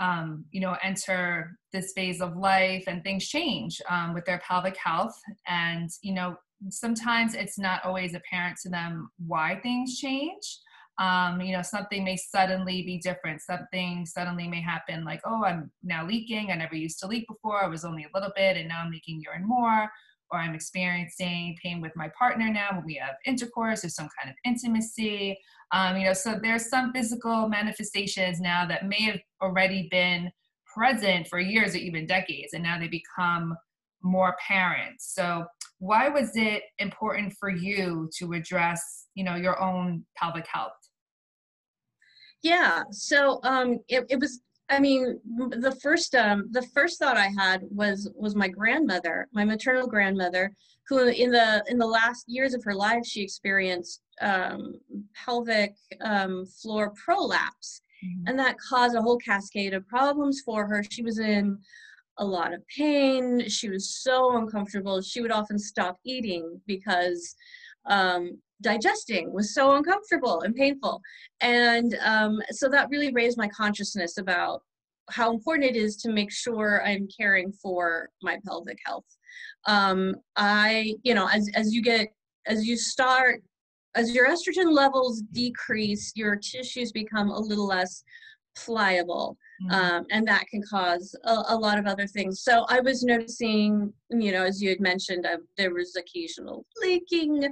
um, 0.00 0.46
you 0.52 0.60
know, 0.60 0.76
enter 0.82 1.58
this 1.72 1.92
phase 1.94 2.22
of 2.22 2.36
life, 2.36 2.84
and 2.86 3.04
things 3.04 3.28
change 3.28 3.80
um, 3.90 4.14
with 4.14 4.24
their 4.24 4.40
pelvic 4.46 4.76
health, 4.82 5.18
and 5.46 5.90
you 6.02 6.14
know, 6.14 6.36
sometimes 6.70 7.34
it's 7.34 7.58
not 7.58 7.84
always 7.84 8.14
apparent 8.14 8.56
to 8.62 8.70
them 8.70 9.10
why 9.26 9.60
things 9.62 9.98
change 9.98 10.58
um, 10.98 11.40
you 11.40 11.56
know, 11.56 11.62
something 11.62 12.04
may 12.04 12.16
suddenly 12.16 12.82
be 12.82 12.98
different. 12.98 13.40
Something 13.40 14.06
suddenly 14.06 14.46
may 14.46 14.60
happen 14.60 15.04
like, 15.04 15.20
oh, 15.24 15.44
I'm 15.44 15.70
now 15.82 16.06
leaking. 16.06 16.50
I 16.50 16.54
never 16.54 16.76
used 16.76 17.00
to 17.00 17.06
leak 17.06 17.26
before. 17.26 17.62
I 17.62 17.68
was 17.68 17.84
only 17.84 18.04
a 18.04 18.10
little 18.14 18.32
bit, 18.36 18.56
and 18.56 18.68
now 18.68 18.82
I'm 18.84 18.90
leaking 18.90 19.20
urine 19.24 19.46
more. 19.46 19.90
Or 20.30 20.38
I'm 20.38 20.54
experiencing 20.54 21.56
pain 21.62 21.80
with 21.80 21.92
my 21.96 22.10
partner 22.18 22.48
now 22.50 22.70
when 22.72 22.84
we 22.84 22.94
have 22.94 23.16
intercourse 23.26 23.84
or 23.84 23.88
some 23.88 24.08
kind 24.18 24.30
of 24.30 24.36
intimacy. 24.44 25.38
Um, 25.70 25.96
you 25.96 26.04
know, 26.04 26.12
so 26.12 26.38
there's 26.40 26.70
some 26.70 26.92
physical 26.92 27.48
manifestations 27.48 28.40
now 28.40 28.66
that 28.66 28.86
may 28.86 29.02
have 29.02 29.20
already 29.42 29.88
been 29.90 30.30
present 30.72 31.28
for 31.28 31.38
years 31.38 31.74
or 31.74 31.78
even 31.78 32.06
decades, 32.06 32.52
and 32.52 32.62
now 32.62 32.78
they 32.78 32.88
become 32.88 33.56
more 34.04 34.36
parents. 34.46 35.12
So 35.14 35.46
why 35.78 36.08
was 36.08 36.30
it 36.36 36.62
important 36.78 37.34
for 37.40 37.50
you 37.50 38.08
to 38.18 38.34
address, 38.34 39.06
you 39.14 39.24
know, 39.24 39.34
your 39.34 39.60
own 39.60 40.04
pelvic 40.16 40.46
health? 40.46 40.72
Yeah, 42.42 42.82
so 42.90 43.40
um, 43.42 43.78
it, 43.88 44.04
it 44.08 44.20
was. 44.20 44.40
I 44.70 44.78
mean, 44.78 45.20
the 45.26 45.76
first 45.82 46.14
um, 46.14 46.48
the 46.50 46.66
first 46.74 46.98
thought 46.98 47.16
I 47.16 47.30
had 47.38 47.62
was 47.70 48.10
was 48.14 48.34
my 48.34 48.48
grandmother, 48.48 49.28
my 49.32 49.44
maternal 49.44 49.86
grandmother, 49.86 50.54
who 50.88 51.08
in 51.08 51.30
the 51.30 51.64
in 51.68 51.78
the 51.78 51.86
last 51.86 52.24
years 52.28 52.54
of 52.54 52.62
her 52.64 52.74
life 52.74 53.04
she 53.04 53.22
experienced 53.22 54.02
um, 54.20 54.74
pelvic 55.14 55.74
um, 56.02 56.46
floor 56.46 56.92
prolapse, 57.02 57.80
mm-hmm. 58.04 58.28
and 58.28 58.38
that 58.38 58.56
caused 58.58 58.96
a 58.96 59.02
whole 59.02 59.18
cascade 59.18 59.74
of 59.74 59.86
problems 59.88 60.42
for 60.44 60.66
her. 60.66 60.82
She 60.82 61.02
was 61.02 61.18
in 61.18 61.58
a 62.18 62.24
lot 62.24 62.52
of 62.52 62.66
pain. 62.68 63.48
She 63.48 63.68
was 63.68 63.94
so 64.02 64.36
uncomfortable. 64.36 65.00
She 65.02 65.20
would 65.20 65.32
often 65.32 65.58
stop 65.58 65.98
eating 66.04 66.60
because 66.66 67.34
um, 67.86 68.38
digesting 68.62 69.32
was 69.32 69.54
so 69.54 69.74
uncomfortable 69.74 70.42
and 70.42 70.54
painful. 70.54 71.00
And 71.40 71.96
um, 72.02 72.40
so 72.50 72.68
that 72.68 72.88
really 72.90 73.12
raised 73.12 73.38
my 73.38 73.48
consciousness 73.48 74.18
about 74.18 74.62
how 75.10 75.30
important 75.30 75.70
it 75.70 75.76
is 75.76 75.96
to 75.96 76.10
make 76.10 76.32
sure 76.32 76.82
I'm 76.84 77.08
caring 77.14 77.52
for 77.52 78.08
my 78.22 78.38
pelvic 78.46 78.78
health. 78.86 79.04
Um, 79.66 80.14
I, 80.36 80.94
you 81.02 81.14
know, 81.14 81.28
as, 81.28 81.50
as 81.54 81.74
you 81.74 81.82
get, 81.82 82.08
as 82.46 82.66
you 82.66 82.76
start, 82.76 83.42
as 83.94 84.14
your 84.14 84.28
estrogen 84.28 84.72
levels 84.72 85.22
decrease, 85.32 86.12
your 86.14 86.36
tissues 86.36 86.90
become 86.90 87.30
a 87.30 87.38
little 87.38 87.66
less 87.66 88.02
pliable. 88.56 89.36
Mm-hmm. 89.62 89.74
Um, 89.74 90.06
and 90.10 90.26
that 90.26 90.46
can 90.48 90.62
cause 90.68 91.14
a, 91.24 91.42
a, 91.48 91.56
lot 91.56 91.78
of 91.78 91.86
other 91.86 92.06
things. 92.06 92.42
So 92.42 92.66
I 92.68 92.80
was 92.80 93.04
noticing, 93.04 93.92
you 94.10 94.32
know, 94.32 94.44
as 94.44 94.60
you 94.60 94.68
had 94.68 94.80
mentioned, 94.80 95.26
there 95.56 95.72
was 95.72 95.94
occasional 95.96 96.66
leaking, 96.82 97.48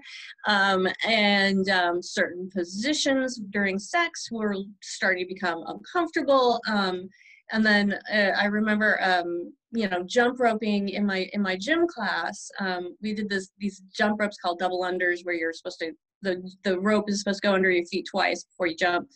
um, 0.48 0.88
and 1.06 1.68
um, 1.70 2.02
certain 2.02 2.50
positions 2.50 3.40
during 3.50 3.78
sex 3.78 4.28
were 4.32 4.56
starting 4.82 5.26
to 5.26 5.34
become 5.34 5.62
uncomfortable. 5.66 6.60
Um, 6.68 7.08
and 7.52 7.64
then 7.64 7.98
uh, 8.12 8.32
I 8.36 8.46
remember, 8.46 8.98
um, 9.02 9.52
you 9.72 9.88
know, 9.88 10.02
jump 10.04 10.40
roping 10.40 10.88
in 10.88 11.06
my 11.06 11.28
in 11.32 11.42
my 11.42 11.56
gym 11.56 11.86
class. 11.86 12.50
Um, 12.58 12.96
we 13.02 13.14
did 13.14 13.28
this 13.28 13.50
these 13.58 13.82
jump 13.94 14.20
ropes 14.20 14.38
called 14.38 14.58
double 14.58 14.82
unders, 14.82 15.24
where 15.24 15.34
you're 15.34 15.52
supposed 15.52 15.78
to 15.80 15.92
the 16.22 16.50
the 16.64 16.80
rope 16.80 17.08
is 17.08 17.20
supposed 17.20 17.42
to 17.42 17.48
go 17.48 17.54
under 17.54 17.70
your 17.70 17.84
feet 17.86 18.06
twice 18.10 18.44
before 18.44 18.66
you 18.66 18.76
jump. 18.76 19.08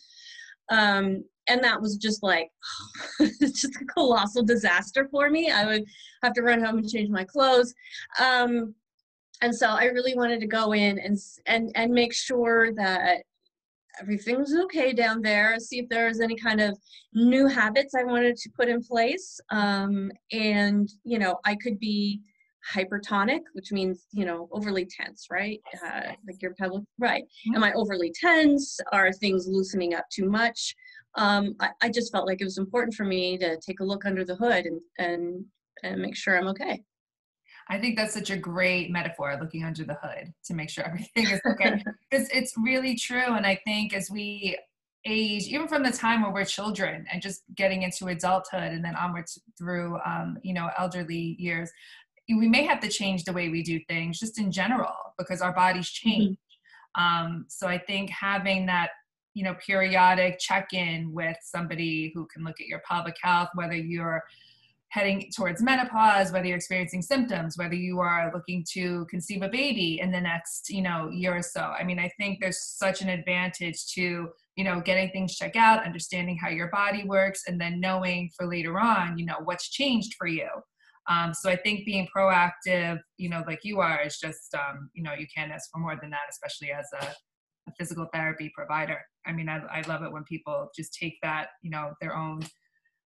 Um, 0.69 1.23
and 1.49 1.63
that 1.63 1.81
was 1.81 1.97
just 1.97 2.23
like 2.23 2.49
just 3.39 3.65
a 3.65 3.85
colossal 3.85 4.43
disaster 4.43 5.07
for 5.11 5.29
me. 5.29 5.49
I 5.49 5.65
would 5.65 5.85
have 6.23 6.33
to 6.33 6.41
run 6.41 6.63
home 6.63 6.77
and 6.79 6.89
change 6.89 7.09
my 7.09 7.23
clothes. 7.23 7.73
Um, 8.19 8.75
and 9.41 9.55
so 9.55 9.67
i 9.67 9.85
really 9.85 10.15
wanted 10.15 10.39
to 10.39 10.47
go 10.47 10.73
in 10.73 10.99
and 10.99 11.17
and 11.45 11.71
and 11.75 11.91
make 11.91 12.13
sure 12.13 12.73
that 12.73 13.21
everything 13.99 14.37
was 14.37 14.55
okay 14.55 14.93
down 14.93 15.21
there 15.21 15.59
see 15.59 15.79
if 15.79 15.89
there 15.89 16.07
was 16.07 16.21
any 16.21 16.35
kind 16.35 16.61
of 16.61 16.77
new 17.13 17.47
habits 17.47 17.95
i 17.95 18.03
wanted 18.03 18.35
to 18.35 18.49
put 18.55 18.67
in 18.67 18.81
place. 18.83 19.39
Um, 19.49 20.11
and 20.31 20.89
you 21.03 21.19
know 21.19 21.39
i 21.45 21.55
could 21.55 21.79
be 21.79 22.21
hypertonic 22.73 23.41
which 23.53 23.71
means 23.71 24.07
you 24.11 24.25
know 24.25 24.49
overly 24.51 24.85
tense 24.85 25.27
right 25.31 25.59
uh, 25.85 26.11
like 26.27 26.41
your 26.41 26.53
pelvic 26.55 26.83
right 26.99 27.23
mm-hmm. 27.23 27.55
am 27.55 27.63
i 27.63 27.71
overly 27.73 28.11
tense 28.19 28.79
are 28.91 29.11
things 29.13 29.47
loosening 29.47 29.93
up 29.93 30.05
too 30.11 30.29
much 30.29 30.75
um, 31.15 31.55
I, 31.59 31.69
I, 31.81 31.89
just 31.89 32.11
felt 32.11 32.27
like 32.27 32.41
it 32.41 32.43
was 32.43 32.59
important 32.59 32.93
for 32.93 33.03
me 33.03 33.39
to 33.39 33.57
take 33.65 33.79
a 33.79 33.83
look 33.83 34.05
under 34.05 34.23
the 34.23 34.35
hood 34.35 34.65
and 34.65 34.79
and 34.99 35.45
and 35.83 36.01
make 36.01 36.15
sure 36.15 36.37
I'm 36.37 36.47
okay. 36.49 36.83
I 37.69 37.77
think 37.79 37.97
that's 37.97 38.13
such 38.13 38.29
a 38.29 38.37
great 38.37 38.91
metaphor, 38.91 39.37
looking 39.41 39.63
under 39.63 39.83
the 39.83 39.97
hood 40.01 40.33
to 40.45 40.53
make 40.53 40.69
sure 40.69 40.85
everything 40.87 41.27
is 41.27 41.41
okay. 41.45 41.81
because 42.09 42.29
it's 42.29 42.53
really 42.57 42.95
true. 42.95 43.33
And 43.35 43.45
I 43.45 43.59
think 43.65 43.93
as 43.93 44.09
we 44.09 44.57
age, 45.05 45.47
even 45.47 45.67
from 45.67 45.83
the 45.83 45.91
time 45.91 46.21
when 46.21 46.33
we're 46.33 46.45
children 46.45 47.05
and 47.11 47.21
just 47.21 47.43
getting 47.55 47.83
into 47.83 48.07
adulthood 48.07 48.71
and 48.71 48.83
then 48.83 48.95
onwards 48.95 49.39
through, 49.57 49.99
um, 50.05 50.37
you 50.43 50.53
know, 50.53 50.69
elderly 50.77 51.35
years, 51.39 51.71
we 52.29 52.47
may 52.47 52.65
have 52.65 52.79
to 52.81 52.89
change 52.89 53.23
the 53.23 53.33
way 53.33 53.49
we 53.49 53.63
do 53.63 53.79
things 53.87 54.19
just 54.19 54.39
in 54.39 54.51
general 54.51 54.95
because 55.17 55.41
our 55.41 55.53
bodies 55.53 55.87
mm-hmm. 55.89 56.09
change. 56.09 56.37
Mm-hmm. 56.97 57.25
Um, 57.25 57.45
so 57.47 57.67
I 57.67 57.77
think 57.77 58.09
having 58.09 58.65
that, 58.65 58.89
you 59.33 59.43
know, 59.43 59.55
periodic 59.65 60.39
check-in 60.39 61.13
with 61.13 61.37
somebody 61.43 62.11
who 62.13 62.27
can 62.33 62.43
look 62.43 62.59
at 62.59 62.67
your 62.67 62.81
pelvic 62.89 63.15
health, 63.21 63.49
whether 63.53 63.75
you're 63.75 64.23
heading 64.89 65.29
towards 65.35 65.61
menopause, 65.61 66.31
whether 66.31 66.47
you're 66.47 66.55
experiencing 66.55 67.01
symptoms, 67.01 67.57
whether 67.57 67.75
you 67.75 67.99
are 67.99 68.31
looking 68.33 68.65
to 68.71 69.05
conceive 69.09 69.41
a 69.41 69.49
baby 69.49 69.99
in 69.99 70.11
the 70.11 70.19
next, 70.19 70.69
you 70.69 70.81
know, 70.81 71.09
year 71.11 71.35
or 71.35 71.41
so. 71.41 71.61
I 71.61 71.83
mean, 71.83 71.99
I 71.99 72.09
think 72.17 72.39
there's 72.39 72.61
such 72.61 73.01
an 73.01 73.09
advantage 73.09 73.85
to, 73.93 74.29
you 74.55 74.63
know, 74.63 74.81
getting 74.81 75.09
things 75.11 75.35
checked 75.35 75.57
out, 75.57 75.85
understanding 75.85 76.37
how 76.37 76.49
your 76.49 76.69
body 76.69 77.03
works, 77.03 77.43
and 77.47 77.59
then 77.59 77.79
knowing 77.79 78.31
for 78.35 78.47
later 78.47 78.79
on, 78.79 79.17
you 79.17 79.25
know, 79.25 79.37
what's 79.43 79.69
changed 79.69 80.15
for 80.17 80.25
you. 80.25 80.47
Um, 81.09 81.33
so 81.33 81.49
I 81.49 81.55
think 81.55 81.85
being 81.85 82.07
proactive, 82.15 82.99
you 83.17 83.29
know, 83.29 83.43
like 83.47 83.59
you 83.63 83.79
are, 83.79 84.01
is 84.01 84.17
just, 84.17 84.53
um, 84.53 84.89
you 84.93 85.03
know, 85.03 85.13
you 85.13 85.25
can't 85.33 85.51
ask 85.51 85.69
for 85.71 85.79
more 85.79 85.97
than 85.99 86.09
that, 86.09 86.27
especially 86.29 86.71
as 86.71 86.87
a, 87.01 87.05
a 87.05 87.71
physical 87.77 88.07
therapy 88.13 88.51
provider. 88.53 88.99
I 89.25 89.31
mean, 89.31 89.47
I, 89.47 89.59
I 89.71 89.81
love 89.87 90.03
it 90.03 90.11
when 90.11 90.23
people 90.25 90.69
just 90.75 90.93
take 90.93 91.17
that, 91.23 91.47
you 91.61 91.69
know, 91.69 91.93
their 92.01 92.15
own 92.15 92.41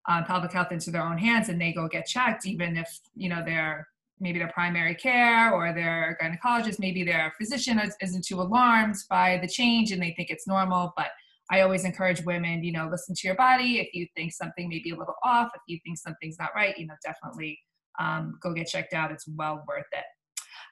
uh, 0.10 0.24
pelvic 0.24 0.52
health 0.52 0.72
into 0.72 0.92
their 0.92 1.04
own 1.04 1.18
hands 1.18 1.50
and 1.50 1.60
they 1.60 1.72
go 1.72 1.88
get 1.88 2.06
checked, 2.06 2.46
even 2.46 2.78
if 2.78 2.90
you 3.16 3.30
know 3.30 3.42
they're 3.46 3.88
maybe 4.20 4.40
their 4.40 4.50
primary 4.50 4.96
care 4.96 5.54
or 5.54 5.74
their 5.74 6.18
gynecologist, 6.22 6.80
maybe 6.80 7.04
their 7.04 7.34
physician 7.38 7.82
isn't 8.02 8.26
too 8.26 8.42
alarmed 8.42 8.96
by 9.10 9.38
the 9.42 9.48
change 9.48 9.92
and 9.92 10.02
they 10.02 10.14
think 10.16 10.30
it's 10.30 10.48
normal. 10.48 10.94
But 10.96 11.08
I 11.52 11.62
always 11.62 11.84
encourage 11.84 12.24
women, 12.24 12.64
you 12.64 12.72
know, 12.72 12.88
listen 12.90 13.16
to 13.16 13.28
your 13.28 13.36
body. 13.36 13.80
If 13.80 13.94
you 13.94 14.08
think 14.16 14.34
something 14.34 14.70
may 14.70 14.80
be 14.80 14.92
a 14.92 14.96
little 14.96 15.16
off, 15.24 15.50
if 15.56 15.62
you 15.68 15.80
think 15.84 15.98
something's 15.98 16.38
not 16.40 16.52
right, 16.56 16.78
you 16.78 16.88
know, 16.88 16.96
definitely 17.04 17.60
um, 18.00 18.38
go 18.42 18.54
get 18.54 18.68
checked 18.68 18.94
out. 18.94 19.12
It's 19.12 19.28
well 19.28 19.64
worth 19.68 19.86
it. 19.92 20.04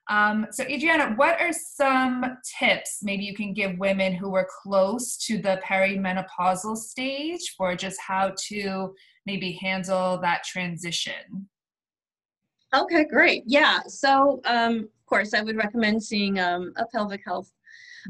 Um, 0.10 0.48
so, 0.51 0.63
Adriana, 0.63 1.13
what 1.16 1.40
are 1.40 1.54
some 1.54 2.38
tips 2.60 3.00
maybe 3.01 3.24
you 3.24 3.36
can 3.36 3.54
give 3.54 3.78
women 3.78 4.13
who 4.13 4.36
are 4.36 4.48
close 4.63 5.16
to 5.25 5.38
the 5.38 5.62
perimenopausal 5.66 6.75
stage 6.75 7.54
for 7.58 7.75
just 7.75 8.00
how 8.01 8.34
to 8.48 8.94
maybe 9.25 9.54
handle 9.54 10.20
that 10.22 10.44
transition? 10.44 11.48
Okay, 12.75 13.06
great. 13.06 13.44
Yeah. 13.46 13.80
So, 13.88 14.42
um, 14.46 14.80
of 14.80 15.06
course, 15.06 15.34
I 15.34 15.42
would 15.42 15.58
recommend 15.58 16.04
seeing 16.04 16.40
um, 16.40 16.74
a 16.78 16.86
pelvic 16.88 17.22
health 17.25 17.51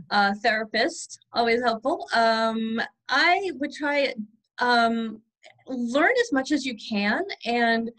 uh, 0.10 0.34
therapist. 0.42 1.20
Always 1.34 1.62
helpful. 1.62 2.08
Um, 2.14 2.82
I 3.10 3.52
would 3.60 3.74
try 3.74 4.14
um, 4.60 5.22
learn 5.68 6.14
as 6.22 6.32
much 6.32 6.52
as 6.52 6.66
you 6.66 6.76
can, 6.76 7.24
and 7.46 7.92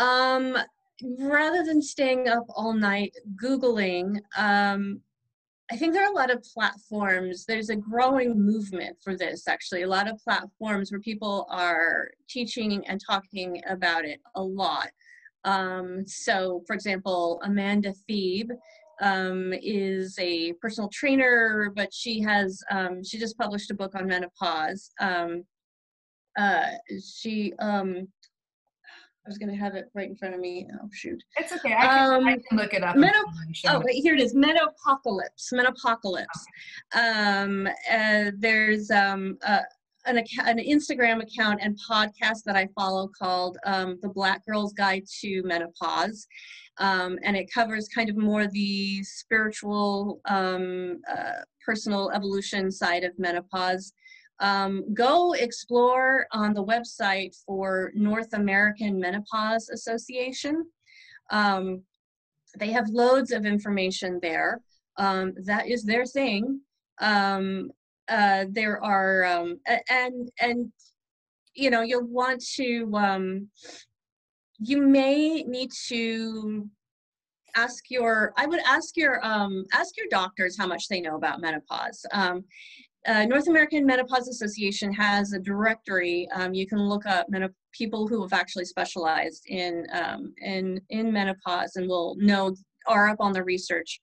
um, 0.00 0.56
rather 1.18 1.62
than 1.64 1.82
staying 1.82 2.28
up 2.28 2.44
all 2.48 2.72
night 2.72 3.14
googling, 3.42 4.18
um, 4.36 5.00
I 5.70 5.76
think 5.76 5.92
there 5.92 6.04
are 6.04 6.10
a 6.10 6.16
lot 6.16 6.32
of 6.32 6.42
platforms. 6.42 7.44
There's 7.44 7.70
a 7.70 7.76
growing 7.76 8.40
movement 8.40 8.96
for 9.04 9.16
this, 9.16 9.46
actually. 9.46 9.82
A 9.82 9.88
lot 9.88 10.10
of 10.10 10.18
platforms 10.18 10.90
where 10.90 11.00
people 11.00 11.46
are 11.48 12.10
teaching 12.28 12.84
and 12.88 13.00
talking 13.00 13.62
about 13.68 14.04
it 14.04 14.20
a 14.34 14.42
lot. 14.42 14.88
Um, 15.44 16.04
so, 16.06 16.64
for 16.66 16.74
example, 16.74 17.40
Amanda 17.44 17.94
Thebe 18.08 18.50
um, 19.00 19.54
is 19.62 20.18
a 20.18 20.54
personal 20.54 20.88
trainer, 20.88 21.72
but 21.76 21.94
she 21.94 22.20
has 22.20 22.62
um, 22.70 23.04
she 23.04 23.18
just 23.18 23.38
published 23.38 23.70
a 23.70 23.74
book 23.74 23.94
on 23.94 24.08
menopause. 24.08 24.90
Um, 24.98 25.44
uh, 26.36 26.72
she 27.02 27.52
um, 27.60 28.08
I 29.26 29.28
was 29.28 29.38
going 29.38 29.50
to 29.50 29.56
have 29.56 29.74
it 29.74 29.90
right 29.94 30.08
in 30.08 30.16
front 30.16 30.34
of 30.34 30.40
me. 30.40 30.66
Oh 30.82 30.88
shoot! 30.92 31.22
It's 31.36 31.52
okay. 31.52 31.74
I 31.74 31.86
can, 31.86 32.12
um, 32.14 32.26
I 32.26 32.38
can 32.48 32.58
look 32.58 32.72
it 32.72 32.82
up. 32.82 32.96
oh, 33.68 33.82
wait, 33.84 34.02
here 34.02 34.14
it 34.14 34.20
is. 34.20 34.34
Menopocalypse. 34.34 35.52
Menopocalypse. 35.52 36.44
Um, 36.94 37.68
uh, 37.90 38.30
there's 38.38 38.90
um, 38.90 39.36
uh, 39.46 39.60
an, 40.06 40.18
an 40.18 40.58
Instagram 40.58 41.22
account 41.22 41.60
and 41.62 41.78
podcast 41.88 42.44
that 42.46 42.56
I 42.56 42.68
follow 42.74 43.08
called 43.08 43.58
um, 43.64 43.98
The 44.02 44.08
Black 44.08 44.44
Girl's 44.46 44.72
Guide 44.72 45.04
to 45.20 45.42
Menopause. 45.44 46.26
Um, 46.78 47.18
and 47.22 47.36
it 47.36 47.52
covers 47.52 47.88
kind 47.88 48.08
of 48.08 48.16
more 48.16 48.46
the 48.46 49.02
spiritual, 49.04 50.20
um, 50.24 51.02
uh, 51.10 51.42
personal 51.64 52.10
evolution 52.12 52.70
side 52.70 53.04
of 53.04 53.12
menopause 53.18 53.92
um, 54.40 54.92
go 54.94 55.32
explore 55.34 56.26
on 56.32 56.54
the 56.54 56.64
website 56.64 57.36
for 57.46 57.92
North 57.94 58.32
American 58.32 58.98
Menopause 58.98 59.68
Association. 59.68 60.64
Um, 61.30 61.82
they 62.58 62.72
have 62.72 62.88
loads 62.88 63.30
of 63.30 63.44
information 63.44 64.18
there. 64.22 64.60
Um, 64.96 65.34
that 65.44 65.68
is 65.68 65.84
their 65.84 66.04
thing. 66.04 66.60
Um, 67.00 67.70
uh, 68.08 68.46
there 68.50 68.82
are 68.82 69.24
um, 69.24 69.60
and 69.88 70.30
and 70.40 70.72
you 71.54 71.70
know 71.70 71.82
you'll 71.82 72.06
want 72.06 72.42
to 72.56 72.90
um, 72.94 73.48
you 74.58 74.82
may 74.82 75.42
need 75.44 75.70
to 75.88 76.68
ask 77.56 77.90
your 77.90 78.32
i 78.36 78.46
would 78.46 78.60
ask 78.60 78.96
your 78.96 79.24
um, 79.24 79.64
ask 79.72 79.96
your 79.96 80.06
doctors 80.10 80.56
how 80.58 80.66
much 80.66 80.88
they 80.88 81.00
know 81.00 81.16
about 81.16 81.40
menopause 81.40 82.04
um, 82.12 82.44
uh, 83.06 83.24
North 83.24 83.48
American 83.48 83.86
Menopause 83.86 84.28
Association 84.28 84.92
has 84.92 85.32
a 85.32 85.38
directory. 85.38 86.28
Um, 86.34 86.52
you 86.52 86.66
can 86.66 86.78
look 86.78 87.06
up 87.06 87.26
people 87.72 88.06
who 88.06 88.20
have 88.22 88.32
actually 88.32 88.64
specialized 88.64 89.44
in, 89.46 89.86
um, 89.92 90.34
in, 90.38 90.80
in 90.90 91.12
menopause 91.12 91.76
and 91.76 91.88
will 91.88 92.14
know, 92.18 92.54
are 92.86 93.08
up 93.08 93.18
on 93.20 93.32
the 93.32 93.42
research. 93.42 94.00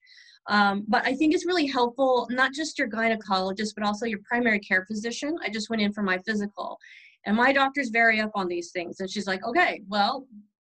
Um, 0.49 0.85
but 0.87 1.05
I 1.05 1.13
think 1.13 1.33
it's 1.33 1.45
really 1.45 1.67
helpful, 1.67 2.27
not 2.31 2.53
just 2.53 2.79
your 2.79 2.89
gynecologist, 2.89 3.73
but 3.75 3.85
also 3.85 4.05
your 4.05 4.19
primary 4.27 4.59
care 4.59 4.85
physician. 4.85 5.35
I 5.43 5.49
just 5.49 5.69
went 5.69 5.81
in 5.81 5.93
for 5.93 6.03
my 6.03 6.17
physical 6.19 6.79
and 7.25 7.35
my 7.35 7.51
doctor's 7.51 7.89
very 7.89 8.21
up 8.21 8.31
on 8.33 8.47
these 8.47 8.71
things. 8.71 8.99
And 8.99 9.09
she's 9.09 9.27
like, 9.27 9.45
okay, 9.45 9.81
well, 9.87 10.25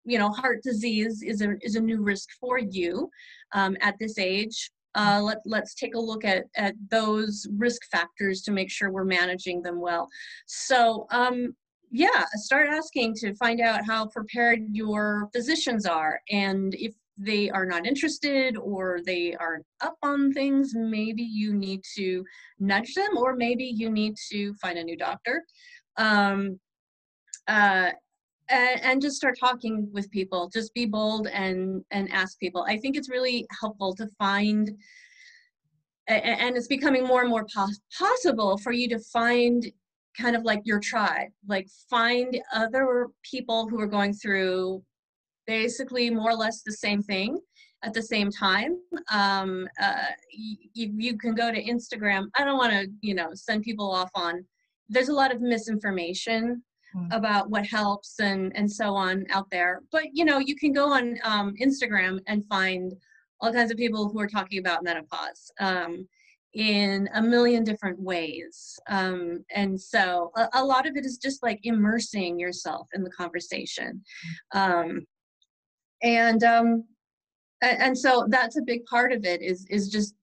you 0.05 0.17
know, 0.17 0.31
heart 0.31 0.63
disease 0.63 1.21
is 1.21 1.41
a, 1.41 1.55
is 1.61 1.75
a 1.75 1.81
new 1.81 2.01
risk 2.01 2.29
for 2.39 2.57
you 2.57 3.09
um, 3.53 3.77
at 3.81 3.95
this 3.99 4.17
age 4.17 4.71
uh, 4.95 5.21
let, 5.21 5.37
let's 5.45 5.75
take 5.75 5.95
a 5.95 5.99
look 5.99 6.25
at, 6.25 6.45
at 6.55 6.75
those 6.89 7.47
risk 7.57 7.81
factors 7.91 8.41
to 8.41 8.51
make 8.51 8.71
sure 8.71 8.91
we're 8.91 9.03
managing 9.03 9.61
them 9.61 9.79
well. 9.79 10.09
So 10.47 11.07
um, 11.11 11.55
yeah, 11.91 12.25
start 12.35 12.69
asking 12.69 13.15
to 13.15 13.33
find 13.35 13.61
out 13.61 13.85
how 13.85 14.07
prepared 14.07 14.61
your 14.71 15.29
physicians 15.33 15.85
are. 15.85 16.19
And 16.29 16.75
if 16.75 16.93
they 17.17 17.49
are 17.49 17.65
not 17.65 17.85
interested 17.85 18.55
or 18.57 18.99
they 19.05 19.35
aren't 19.35 19.65
up 19.81 19.97
on 20.03 20.31
things, 20.31 20.73
maybe 20.73 21.23
you 21.23 21.53
need 21.53 21.81
to 21.97 22.23
nudge 22.59 22.93
them 22.93 23.17
or 23.17 23.35
maybe 23.35 23.65
you 23.65 23.89
need 23.89 24.15
to 24.31 24.53
find 24.55 24.77
a 24.77 24.83
new 24.83 24.95
doctor. 24.95 25.43
Um, 25.97 26.59
uh, 27.47 27.91
and, 28.49 28.81
and, 28.83 29.01
just 29.01 29.17
start 29.17 29.37
talking 29.39 29.89
with 29.91 30.09
people. 30.11 30.49
Just 30.49 30.73
be 30.73 30.85
bold 30.85 31.27
and 31.27 31.83
and 31.91 32.11
ask 32.11 32.39
people. 32.39 32.65
I 32.67 32.77
think 32.77 32.95
it's 32.95 33.09
really 33.09 33.45
helpful 33.59 33.95
to 33.95 34.07
find 34.17 34.71
and 36.07 36.57
it's 36.57 36.67
becoming 36.67 37.05
more 37.05 37.21
and 37.21 37.29
more 37.29 37.45
pos- 37.53 37.79
possible 37.95 38.57
for 38.57 38.71
you 38.71 38.89
to 38.89 38.97
find 38.97 39.71
kind 40.19 40.35
of 40.35 40.43
like 40.43 40.61
your 40.65 40.79
tribe. 40.79 41.29
Like 41.47 41.67
find 41.89 42.41
other 42.53 43.07
people 43.23 43.67
who 43.69 43.79
are 43.79 43.87
going 43.87 44.13
through 44.13 44.83
basically 45.45 46.09
more 46.09 46.31
or 46.31 46.35
less 46.35 46.63
the 46.63 46.73
same 46.73 47.03
thing 47.03 47.39
at 47.83 47.93
the 47.93 48.01
same 48.01 48.31
time. 48.31 48.79
Um, 49.11 49.67
uh, 49.79 50.07
you, 50.31 50.91
you 50.97 51.17
can 51.17 51.35
go 51.35 51.51
to 51.51 51.63
instagram. 51.63 52.25
I 52.35 52.43
don't 52.43 52.57
want 52.57 52.73
to 52.73 52.87
you 53.01 53.13
know 53.13 53.29
send 53.33 53.63
people 53.63 53.91
off 53.91 54.09
on 54.15 54.43
there's 54.89 55.09
a 55.09 55.13
lot 55.13 55.33
of 55.33 55.39
misinformation 55.39 56.63
mm. 56.95 57.07
about 57.15 57.49
what 57.49 57.65
helps 57.65 58.19
and 58.19 58.55
and 58.55 58.71
so 58.71 58.95
on 58.95 59.25
out 59.29 59.49
there. 59.49 59.81
But 59.91 60.05
you 60.13 60.25
know 60.25 60.39
you 60.39 60.55
can 60.55 60.73
go 60.73 60.91
on 60.93 61.17
um, 61.23 61.55
instagram 61.61 62.19
and 62.27 62.45
find 62.47 62.93
all 63.41 63.53
kinds 63.53 63.71
of 63.71 63.77
people 63.77 64.09
who 64.09 64.19
are 64.19 64.27
talking 64.27 64.59
about 64.59 64.83
menopause 64.83 65.51
um, 65.59 66.07
in 66.53 67.07
a 67.13 67.21
million 67.21 67.63
different 67.63 67.99
ways. 67.99 68.77
Um, 68.87 69.45
and 69.55 69.79
so 69.79 70.31
a, 70.35 70.49
a, 70.53 70.65
lot 70.65 70.87
of 70.87 70.95
it 70.95 71.05
is 71.05 71.17
just 71.17 71.43
like 71.43 71.59
immersing 71.63 72.39
yourself 72.39 72.87
in 72.93 73.03
the 73.03 73.11
conversation. 73.11 74.03
Um, 74.53 75.05
and 76.01 76.43
um, 76.43 76.83
and, 77.61 77.81
and 77.81 77.97
so 77.97 78.25
that's 78.29 78.57
a 78.57 78.63
big 78.63 78.85
part 78.85 79.11
of 79.11 79.25
it 79.25 79.41
is 79.41 79.65
is 79.69 79.89
just 79.89 80.15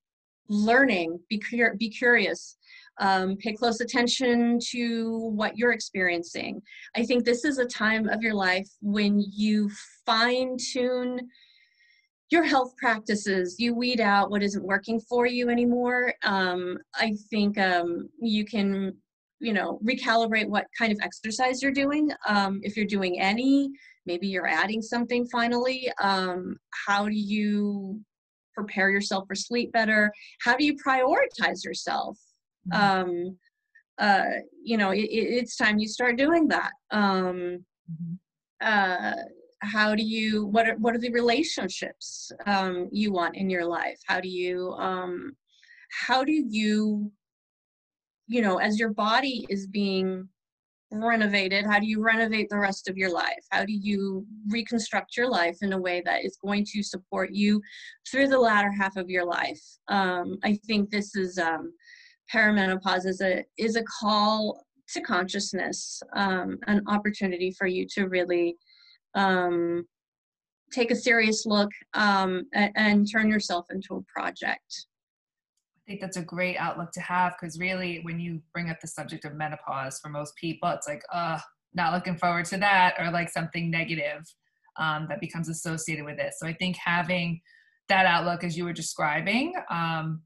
learning. 0.49 1.19
Be, 1.29 1.39
cur- 1.39 1.75
be 1.75 1.89
curious 1.89 2.57
um, 2.99 3.37
pay 3.37 3.53
close 3.53 3.81
attention 3.81 4.59
to 4.71 5.31
what 5.35 5.57
you're 5.57 5.73
experiencing. 5.73 6.61
I 6.95 7.05
think 7.05 7.25
this 7.25 7.45
is 7.45 7.59
a 7.59 7.67
time 7.67 8.09
of 8.09 8.23
your 8.23 8.35
life 8.35 8.69
when 8.81 9.21
you 9.33 9.71
fine 10.05 10.57
tune 10.73 11.21
your 12.29 12.43
health 12.43 12.75
practices 12.77 13.55
you 13.61 13.73
weed 13.73 14.01
out 14.01 14.33
what 14.33 14.43
isn't 14.43 14.65
working 14.65 14.99
for 14.99 15.27
you 15.27 15.49
anymore 15.49 16.13
um, 16.25 16.77
i 16.97 17.15
think 17.31 17.57
um, 17.57 18.09
you 18.21 18.45
can 18.45 18.93
you 19.41 19.53
know, 19.53 19.79
recalibrate 19.85 20.49
what 20.49 20.67
kind 20.79 20.93
of 20.93 20.99
exercise 21.03 21.63
you're 21.63 21.73
doing. 21.73 22.11
Um, 22.27 22.61
if 22.63 22.77
you're 22.77 22.87
doing 22.87 23.21
any, 23.21 23.71
maybe 24.07 24.29
you're 24.29 24.47
adding 24.47 24.81
something 24.81 25.27
finally. 25.27 25.91
Um, 26.01 26.57
how 26.87 27.07
do 27.07 27.15
you 27.15 28.01
prepare 28.55 28.91
yourself 28.91 29.25
for 29.29 29.35
sleep 29.35 29.73
better? 29.73 30.11
How 30.41 30.57
do 30.57 30.65
you 30.65 30.77
prioritize 30.77 31.65
yourself? 31.65 32.19
Mm-hmm. 32.73 33.11
Um, 33.11 33.39
uh, 33.99 34.41
you 34.63 34.77
know, 34.77 34.91
it, 34.91 35.09
it's 35.11 35.57
time 35.57 35.79
you 35.79 35.89
start 35.89 36.17
doing 36.17 36.49
that. 36.49 36.73
Um, 36.91 37.65
mm-hmm. 37.91 38.15
uh, 38.61 39.23
how 39.61 39.95
do 39.95 40.03
you 40.03 40.47
what 40.47 40.69
are 40.69 40.77
what 40.77 40.95
are 40.95 40.99
the 40.99 41.13
relationships 41.13 42.31
um, 42.47 42.89
you 42.93 43.13
want 43.13 43.37
in 43.37 43.49
your 43.49 43.65
life 43.65 43.99
how 44.07 44.21
do 44.21 44.29
you 44.29 44.73
um, 44.73 45.33
how 46.07 46.25
do 46.25 46.33
you 46.33 47.11
you 48.27 48.43
know 48.43 48.59
as 48.59 48.79
your 48.79 48.91
body 48.91 49.47
is 49.49 49.67
being 49.67 50.29
renovated 50.93 51.67
how 51.67 51.81
do 51.81 51.87
you 51.87 52.03
renovate 52.03 52.49
the 52.49 52.59
rest 52.59 52.89
of 52.89 52.97
your 52.97 53.11
life 53.11 53.45
how 53.51 53.65
do 53.65 53.73
you 53.73 54.25
reconstruct 54.49 55.17
your 55.17 55.29
life 55.29 55.57
in 55.63 55.73
a 55.73 55.81
way 55.81 56.01
that 56.05 56.25
is 56.25 56.39
going 56.45 56.65
to 56.65 56.83
support 56.83 57.31
you 57.33 57.61
through 58.09 58.29
the 58.29 58.39
latter 58.39 58.71
half 58.71 58.97
of 58.97 59.11
your 59.11 59.25
life 59.25 59.61
um, 59.89 60.37
i 60.45 60.55
think 60.67 60.91
this 60.91 61.17
is 61.17 61.39
um, 61.39 61.73
perimenopause 62.33 63.07
is 63.07 63.21
a 63.21 63.45
is 63.57 63.77
a 63.77 63.85
call 64.01 64.65
to 64.89 65.01
consciousness 65.01 66.01
um, 66.15 66.59
an 66.67 66.83
opportunity 66.87 67.51
for 67.51 67.67
you 67.67 67.87
to 67.95 68.07
really 68.07 68.57
um, 69.15 69.85
take 70.73 70.91
a 70.91 70.97
serious 70.97 71.47
look 71.47 71.71
um, 71.95 72.43
and, 72.53 72.73
and 72.77 73.11
turn 73.11 73.31
yourself 73.31 73.67
into 73.71 73.97
a 73.97 74.03
project. 74.03 74.87
I 75.87 75.91
think 75.91 76.01
that's 76.01 76.17
a 76.17 76.23
great 76.23 76.57
outlook 76.57 76.91
to 76.93 77.01
have 77.01 77.35
because 77.41 77.59
really, 77.61 78.01
when 78.03 78.19
you 78.19 78.41
bring 78.53 78.71
up 78.71 78.81
the 78.81 78.89
subject 78.89 79.25
of 79.25 79.35
menopause, 79.35 80.01
for 80.01 80.09
most 80.09 80.35
people, 80.37 80.69
it's 80.71 80.89
like, 80.89 81.03
uh, 81.13 81.39
not 81.75 81.93
looking 81.93 82.17
forward 82.17 82.45
to 82.47 82.57
that, 82.57 82.95
or 82.99 83.11
like 83.13 83.31
something 83.31 83.71
negative 83.71 84.25
um, 84.79 85.07
that 85.09 85.21
becomes 85.21 85.49
associated 85.49 86.05
with 86.05 86.19
it. 86.19 86.33
So 86.37 86.47
I 86.47 86.55
think 86.55 86.77
having 86.77 87.41
that 87.89 88.07
outlook, 88.07 88.43
as 88.43 88.57
you 88.57 88.65
were 88.65 88.73
describing, 88.73 89.55
um, 89.71 90.23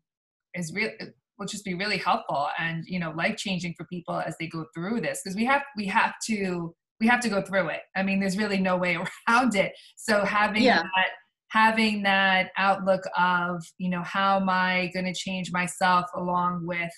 is 0.54 0.72
really 0.72 0.94
will 1.40 1.46
just 1.46 1.64
be 1.64 1.74
really 1.74 1.96
helpful 1.96 2.46
and 2.58 2.84
you 2.86 3.00
know 3.00 3.10
life 3.16 3.36
changing 3.36 3.74
for 3.76 3.84
people 3.86 4.22
as 4.24 4.36
they 4.38 4.46
go 4.46 4.66
through 4.74 5.00
this 5.00 5.20
because 5.24 5.34
we 5.34 5.44
have 5.44 5.62
we 5.76 5.86
have 5.86 6.14
to 6.26 6.72
we 7.00 7.06
have 7.06 7.20
to 7.20 7.28
go 7.28 7.42
through 7.42 7.68
it. 7.70 7.80
I 7.96 8.02
mean, 8.02 8.20
there's 8.20 8.36
really 8.36 8.58
no 8.58 8.76
way 8.76 8.96
around 9.28 9.56
it. 9.56 9.72
So 9.96 10.24
having 10.24 10.62
yeah. 10.62 10.82
that 10.82 11.08
having 11.48 12.02
that 12.04 12.50
outlook 12.56 13.02
of, 13.18 13.64
you 13.78 13.90
know, 13.90 14.02
how 14.04 14.36
am 14.36 14.48
I 14.48 14.88
going 14.94 15.06
to 15.06 15.14
change 15.14 15.50
myself 15.50 16.04
along 16.14 16.64
with 16.64 16.92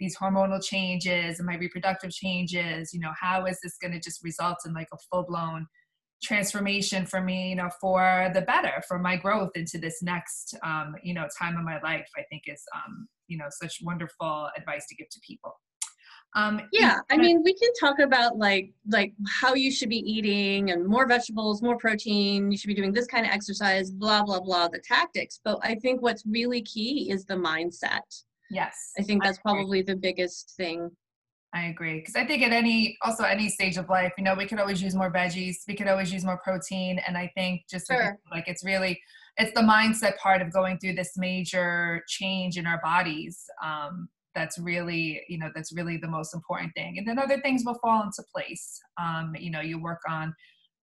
these 0.00 0.16
hormonal 0.16 0.64
changes 0.64 1.38
and 1.38 1.46
my 1.46 1.56
reproductive 1.56 2.10
changes, 2.10 2.94
you 2.94 3.00
know, 3.00 3.12
how 3.20 3.44
is 3.44 3.58
this 3.62 3.76
going 3.82 3.92
to 3.92 4.00
just 4.00 4.24
result 4.24 4.56
in 4.64 4.72
like 4.72 4.88
a 4.94 4.96
full-blown 5.12 5.66
transformation 6.22 7.04
for 7.04 7.20
me, 7.20 7.50
you 7.50 7.56
know, 7.56 7.68
for 7.82 8.30
the 8.32 8.40
better, 8.40 8.82
for 8.88 8.98
my 8.98 9.16
growth 9.16 9.50
into 9.56 9.76
this 9.76 10.02
next, 10.02 10.56
um, 10.64 10.94
you 11.02 11.12
know, 11.12 11.28
time 11.38 11.58
of 11.58 11.64
my 11.64 11.78
life, 11.82 12.08
I 12.16 12.22
think 12.30 12.44
is, 12.46 12.62
um, 12.74 13.08
you 13.28 13.38
know, 13.38 13.46
such 13.50 13.78
wonderful 13.82 14.48
advice 14.56 14.86
to 14.88 14.96
give 14.96 15.08
to 15.10 15.20
people. 15.26 15.54
Um, 16.34 16.60
yeah, 16.72 16.98
I 17.10 17.16
mean, 17.16 17.42
we 17.42 17.54
can 17.54 17.70
talk 17.80 17.98
about 18.00 18.36
like 18.36 18.70
like 18.86 19.14
how 19.40 19.54
you 19.54 19.72
should 19.72 19.88
be 19.88 19.98
eating 19.98 20.70
and 20.70 20.86
more 20.86 21.06
vegetables, 21.06 21.62
more 21.62 21.78
protein. 21.78 22.52
You 22.52 22.58
should 22.58 22.68
be 22.68 22.74
doing 22.74 22.92
this 22.92 23.06
kind 23.06 23.24
of 23.24 23.32
exercise, 23.32 23.90
blah 23.90 24.22
blah 24.22 24.40
blah. 24.40 24.68
The 24.68 24.80
tactics, 24.86 25.40
but 25.42 25.58
I 25.62 25.76
think 25.76 26.02
what's 26.02 26.24
really 26.26 26.62
key 26.62 27.10
is 27.10 27.24
the 27.24 27.34
mindset. 27.34 28.02
Yes, 28.50 28.92
I 28.98 29.02
think 29.02 29.24
that's 29.24 29.38
I 29.38 29.42
probably 29.42 29.82
the 29.82 29.96
biggest 29.96 30.54
thing. 30.56 30.90
I 31.54 31.68
agree 31.68 32.00
because 32.00 32.14
I 32.14 32.26
think 32.26 32.42
at 32.42 32.52
any 32.52 32.98
also 33.02 33.24
any 33.24 33.48
stage 33.48 33.78
of 33.78 33.88
life, 33.88 34.12
you 34.18 34.24
know, 34.24 34.34
we 34.34 34.44
could 34.44 34.60
always 34.60 34.82
use 34.82 34.94
more 34.94 35.10
veggies, 35.10 35.56
we 35.66 35.74
could 35.74 35.88
always 35.88 36.12
use 36.12 36.24
more 36.24 36.38
protein, 36.44 37.00
and 37.06 37.16
I 37.16 37.32
think 37.34 37.62
just 37.70 37.86
sure. 37.86 38.18
like 38.30 38.48
it's 38.48 38.64
really 38.64 39.00
it's 39.38 39.52
the 39.54 39.60
mindset 39.60 40.18
part 40.18 40.42
of 40.42 40.52
going 40.52 40.78
through 40.78 40.94
this 40.94 41.12
major 41.16 42.02
change 42.08 42.56
in 42.56 42.66
our 42.66 42.80
bodies 42.82 43.44
um, 43.64 44.08
that's 44.34 44.58
really 44.58 45.22
you 45.28 45.38
know 45.38 45.50
that's 45.54 45.72
really 45.72 45.96
the 45.96 46.08
most 46.08 46.34
important 46.34 46.72
thing. 46.74 46.98
And 46.98 47.06
then 47.06 47.18
other 47.18 47.40
things 47.40 47.62
will 47.64 47.78
fall 47.82 48.02
into 48.02 48.22
place. 48.34 48.80
Um, 49.00 49.34
you 49.38 49.50
know 49.50 49.60
you 49.60 49.80
work 49.80 50.00
on 50.08 50.34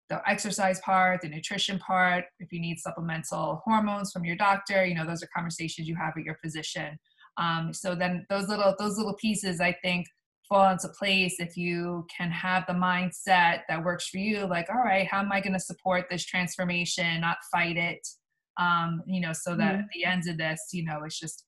the 0.09 0.21
exercise 0.29 0.79
part 0.81 1.21
the 1.21 1.29
nutrition 1.29 1.79
part 1.79 2.25
if 2.39 2.51
you 2.51 2.59
need 2.59 2.77
supplemental 2.77 3.61
hormones 3.65 4.11
from 4.11 4.23
your 4.23 4.35
doctor 4.35 4.85
you 4.85 4.93
know 4.93 5.03
those 5.03 5.23
are 5.23 5.29
conversations 5.35 5.87
you 5.87 5.95
have 5.95 6.13
with 6.15 6.25
your 6.25 6.37
physician. 6.43 6.97
Um, 7.37 7.73
so 7.73 7.95
then 7.95 8.25
those 8.29 8.47
little 8.47 8.75
those 8.79 8.97
little 8.97 9.15
pieces 9.15 9.59
i 9.59 9.75
think 9.83 10.07
fall 10.47 10.71
into 10.71 10.87
place 10.89 11.35
if 11.39 11.57
you 11.57 12.05
can 12.15 12.29
have 12.29 12.65
the 12.67 12.73
mindset 12.73 13.61
that 13.67 13.83
works 13.83 14.07
for 14.09 14.19
you 14.19 14.45
like 14.45 14.67
all 14.69 14.83
right 14.83 15.07
how 15.07 15.19
am 15.19 15.31
i 15.31 15.41
going 15.41 15.53
to 15.53 15.59
support 15.59 16.05
this 16.09 16.23
transformation 16.23 17.19
not 17.21 17.37
fight 17.51 17.77
it 17.77 18.07
um, 18.57 19.01
you 19.05 19.21
know 19.21 19.33
so 19.33 19.55
that 19.55 19.73
mm-hmm. 19.73 19.81
at 19.81 19.87
the 19.93 20.05
end 20.05 20.27
of 20.27 20.37
this 20.37 20.69
you 20.71 20.83
know 20.83 21.03
it's 21.03 21.19
just 21.19 21.45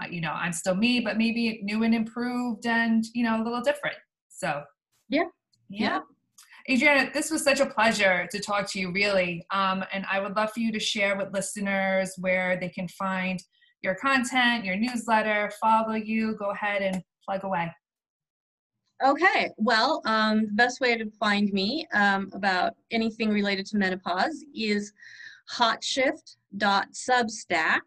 uh, 0.00 0.06
you 0.10 0.20
know, 0.20 0.32
I'm 0.32 0.52
still 0.52 0.74
me, 0.74 1.00
but 1.00 1.16
maybe 1.16 1.60
new 1.62 1.82
and 1.84 1.94
improved 1.94 2.66
and, 2.66 3.04
you 3.14 3.22
know, 3.22 3.40
a 3.40 3.42
little 3.42 3.60
different. 3.60 3.96
So, 4.28 4.62
yeah. 5.08 5.24
Yeah. 5.68 6.00
yeah. 6.68 6.74
Adriana, 6.74 7.10
this 7.12 7.30
was 7.30 7.44
such 7.44 7.60
a 7.60 7.66
pleasure 7.66 8.26
to 8.30 8.40
talk 8.40 8.70
to 8.72 8.80
you, 8.80 8.90
really. 8.90 9.44
Um, 9.52 9.84
and 9.92 10.04
I 10.10 10.18
would 10.18 10.34
love 10.34 10.50
for 10.52 10.60
you 10.60 10.72
to 10.72 10.80
share 10.80 11.16
with 11.16 11.32
listeners 11.32 12.14
where 12.18 12.58
they 12.58 12.70
can 12.70 12.88
find 12.88 13.38
your 13.82 13.94
content, 13.94 14.64
your 14.64 14.76
newsletter, 14.76 15.52
follow 15.60 15.94
you. 15.94 16.34
Go 16.36 16.50
ahead 16.50 16.82
and 16.82 17.02
plug 17.24 17.44
away. 17.44 17.70
Okay, 19.04 19.50
well, 19.58 20.00
um, 20.06 20.46
the 20.46 20.52
best 20.52 20.80
way 20.80 20.96
to 20.96 21.10
find 21.20 21.52
me 21.52 21.86
um, 21.92 22.30
about 22.32 22.72
anything 22.90 23.28
related 23.28 23.66
to 23.66 23.76
menopause 23.76 24.44
is 24.54 24.92
hotshift.substack. 25.52 27.80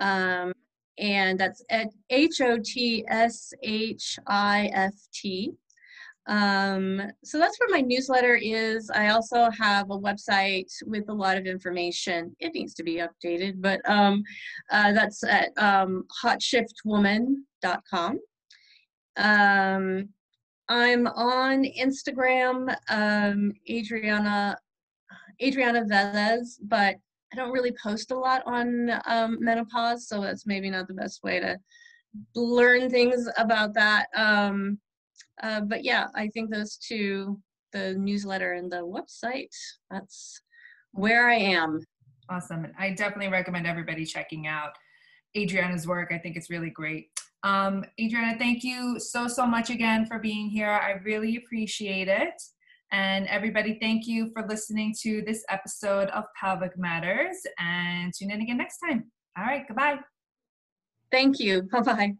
Um, 0.00 0.52
and 0.98 1.38
that's 1.38 1.62
at 1.70 1.88
H 2.10 2.40
O 2.40 2.58
T 2.62 3.04
S 3.08 3.54
H 3.62 4.18
I 4.26 4.70
F 4.72 4.94
T. 5.12 5.52
Um, 6.26 7.00
so 7.24 7.38
that's 7.38 7.58
where 7.58 7.70
my 7.70 7.80
newsletter 7.80 8.36
is. 8.36 8.90
I 8.90 9.08
also 9.08 9.50
have 9.50 9.90
a 9.90 9.98
website 9.98 10.70
with 10.86 11.08
a 11.08 11.12
lot 11.12 11.36
of 11.36 11.46
information. 11.46 12.36
It 12.38 12.54
needs 12.54 12.72
to 12.74 12.84
be 12.84 13.02
updated, 13.02 13.54
but 13.56 13.80
um, 13.88 14.22
uh, 14.70 14.92
that's 14.92 15.24
at 15.24 15.50
um, 15.56 16.04
hotshiftwoman.com. 16.22 18.20
Um, 19.16 20.08
I'm 20.68 21.06
on 21.08 21.64
Instagram, 21.64 22.76
um, 22.88 23.52
Adriana 23.68 24.56
Adriana 25.42 25.84
Velez, 25.84 26.58
but 26.62 26.96
I 27.32 27.36
don't 27.36 27.52
really 27.52 27.72
post 27.82 28.10
a 28.10 28.18
lot 28.18 28.42
on 28.46 28.90
um, 29.06 29.38
menopause, 29.40 30.08
so 30.08 30.20
that's 30.20 30.46
maybe 30.46 30.70
not 30.70 30.88
the 30.88 30.94
best 30.94 31.22
way 31.22 31.40
to 31.40 31.58
learn 32.34 32.90
things 32.90 33.28
about 33.36 33.72
that. 33.74 34.06
Um, 34.16 34.78
uh, 35.42 35.60
but 35.60 35.84
yeah, 35.84 36.08
I 36.14 36.28
think 36.28 36.50
those 36.50 36.76
two, 36.76 37.40
the 37.72 37.94
newsletter 37.94 38.54
and 38.54 38.70
the 38.70 38.84
website, 38.84 39.54
that's 39.90 40.40
where 40.92 41.28
I 41.28 41.36
am. 41.36 41.80
Awesome. 42.28 42.66
I 42.78 42.90
definitely 42.90 43.28
recommend 43.28 43.66
everybody 43.66 44.04
checking 44.04 44.46
out 44.46 44.70
Adriana's 45.36 45.86
work. 45.86 46.12
I 46.12 46.18
think 46.18 46.36
it's 46.36 46.50
really 46.50 46.70
great. 46.70 47.08
Um, 47.42 47.84
Adriana, 48.00 48.36
thank 48.38 48.64
you 48.64 48.98
so, 48.98 49.26
so 49.26 49.46
much 49.46 49.70
again 49.70 50.04
for 50.04 50.18
being 50.18 50.48
here. 50.48 50.68
I 50.68 51.00
really 51.04 51.36
appreciate 51.36 52.08
it. 52.08 52.42
And 52.92 53.26
everybody, 53.28 53.78
thank 53.80 54.06
you 54.06 54.30
for 54.32 54.46
listening 54.46 54.94
to 55.02 55.22
this 55.22 55.44
episode 55.48 56.08
of 56.08 56.24
Pelvic 56.38 56.76
Matters 56.76 57.36
and 57.58 58.12
tune 58.12 58.30
in 58.30 58.40
again 58.40 58.56
next 58.56 58.78
time. 58.78 59.10
All 59.38 59.44
right, 59.44 59.66
goodbye. 59.66 59.98
Thank 61.12 61.38
you. 61.38 61.62
Bye 61.62 61.80
bye. 61.80 62.14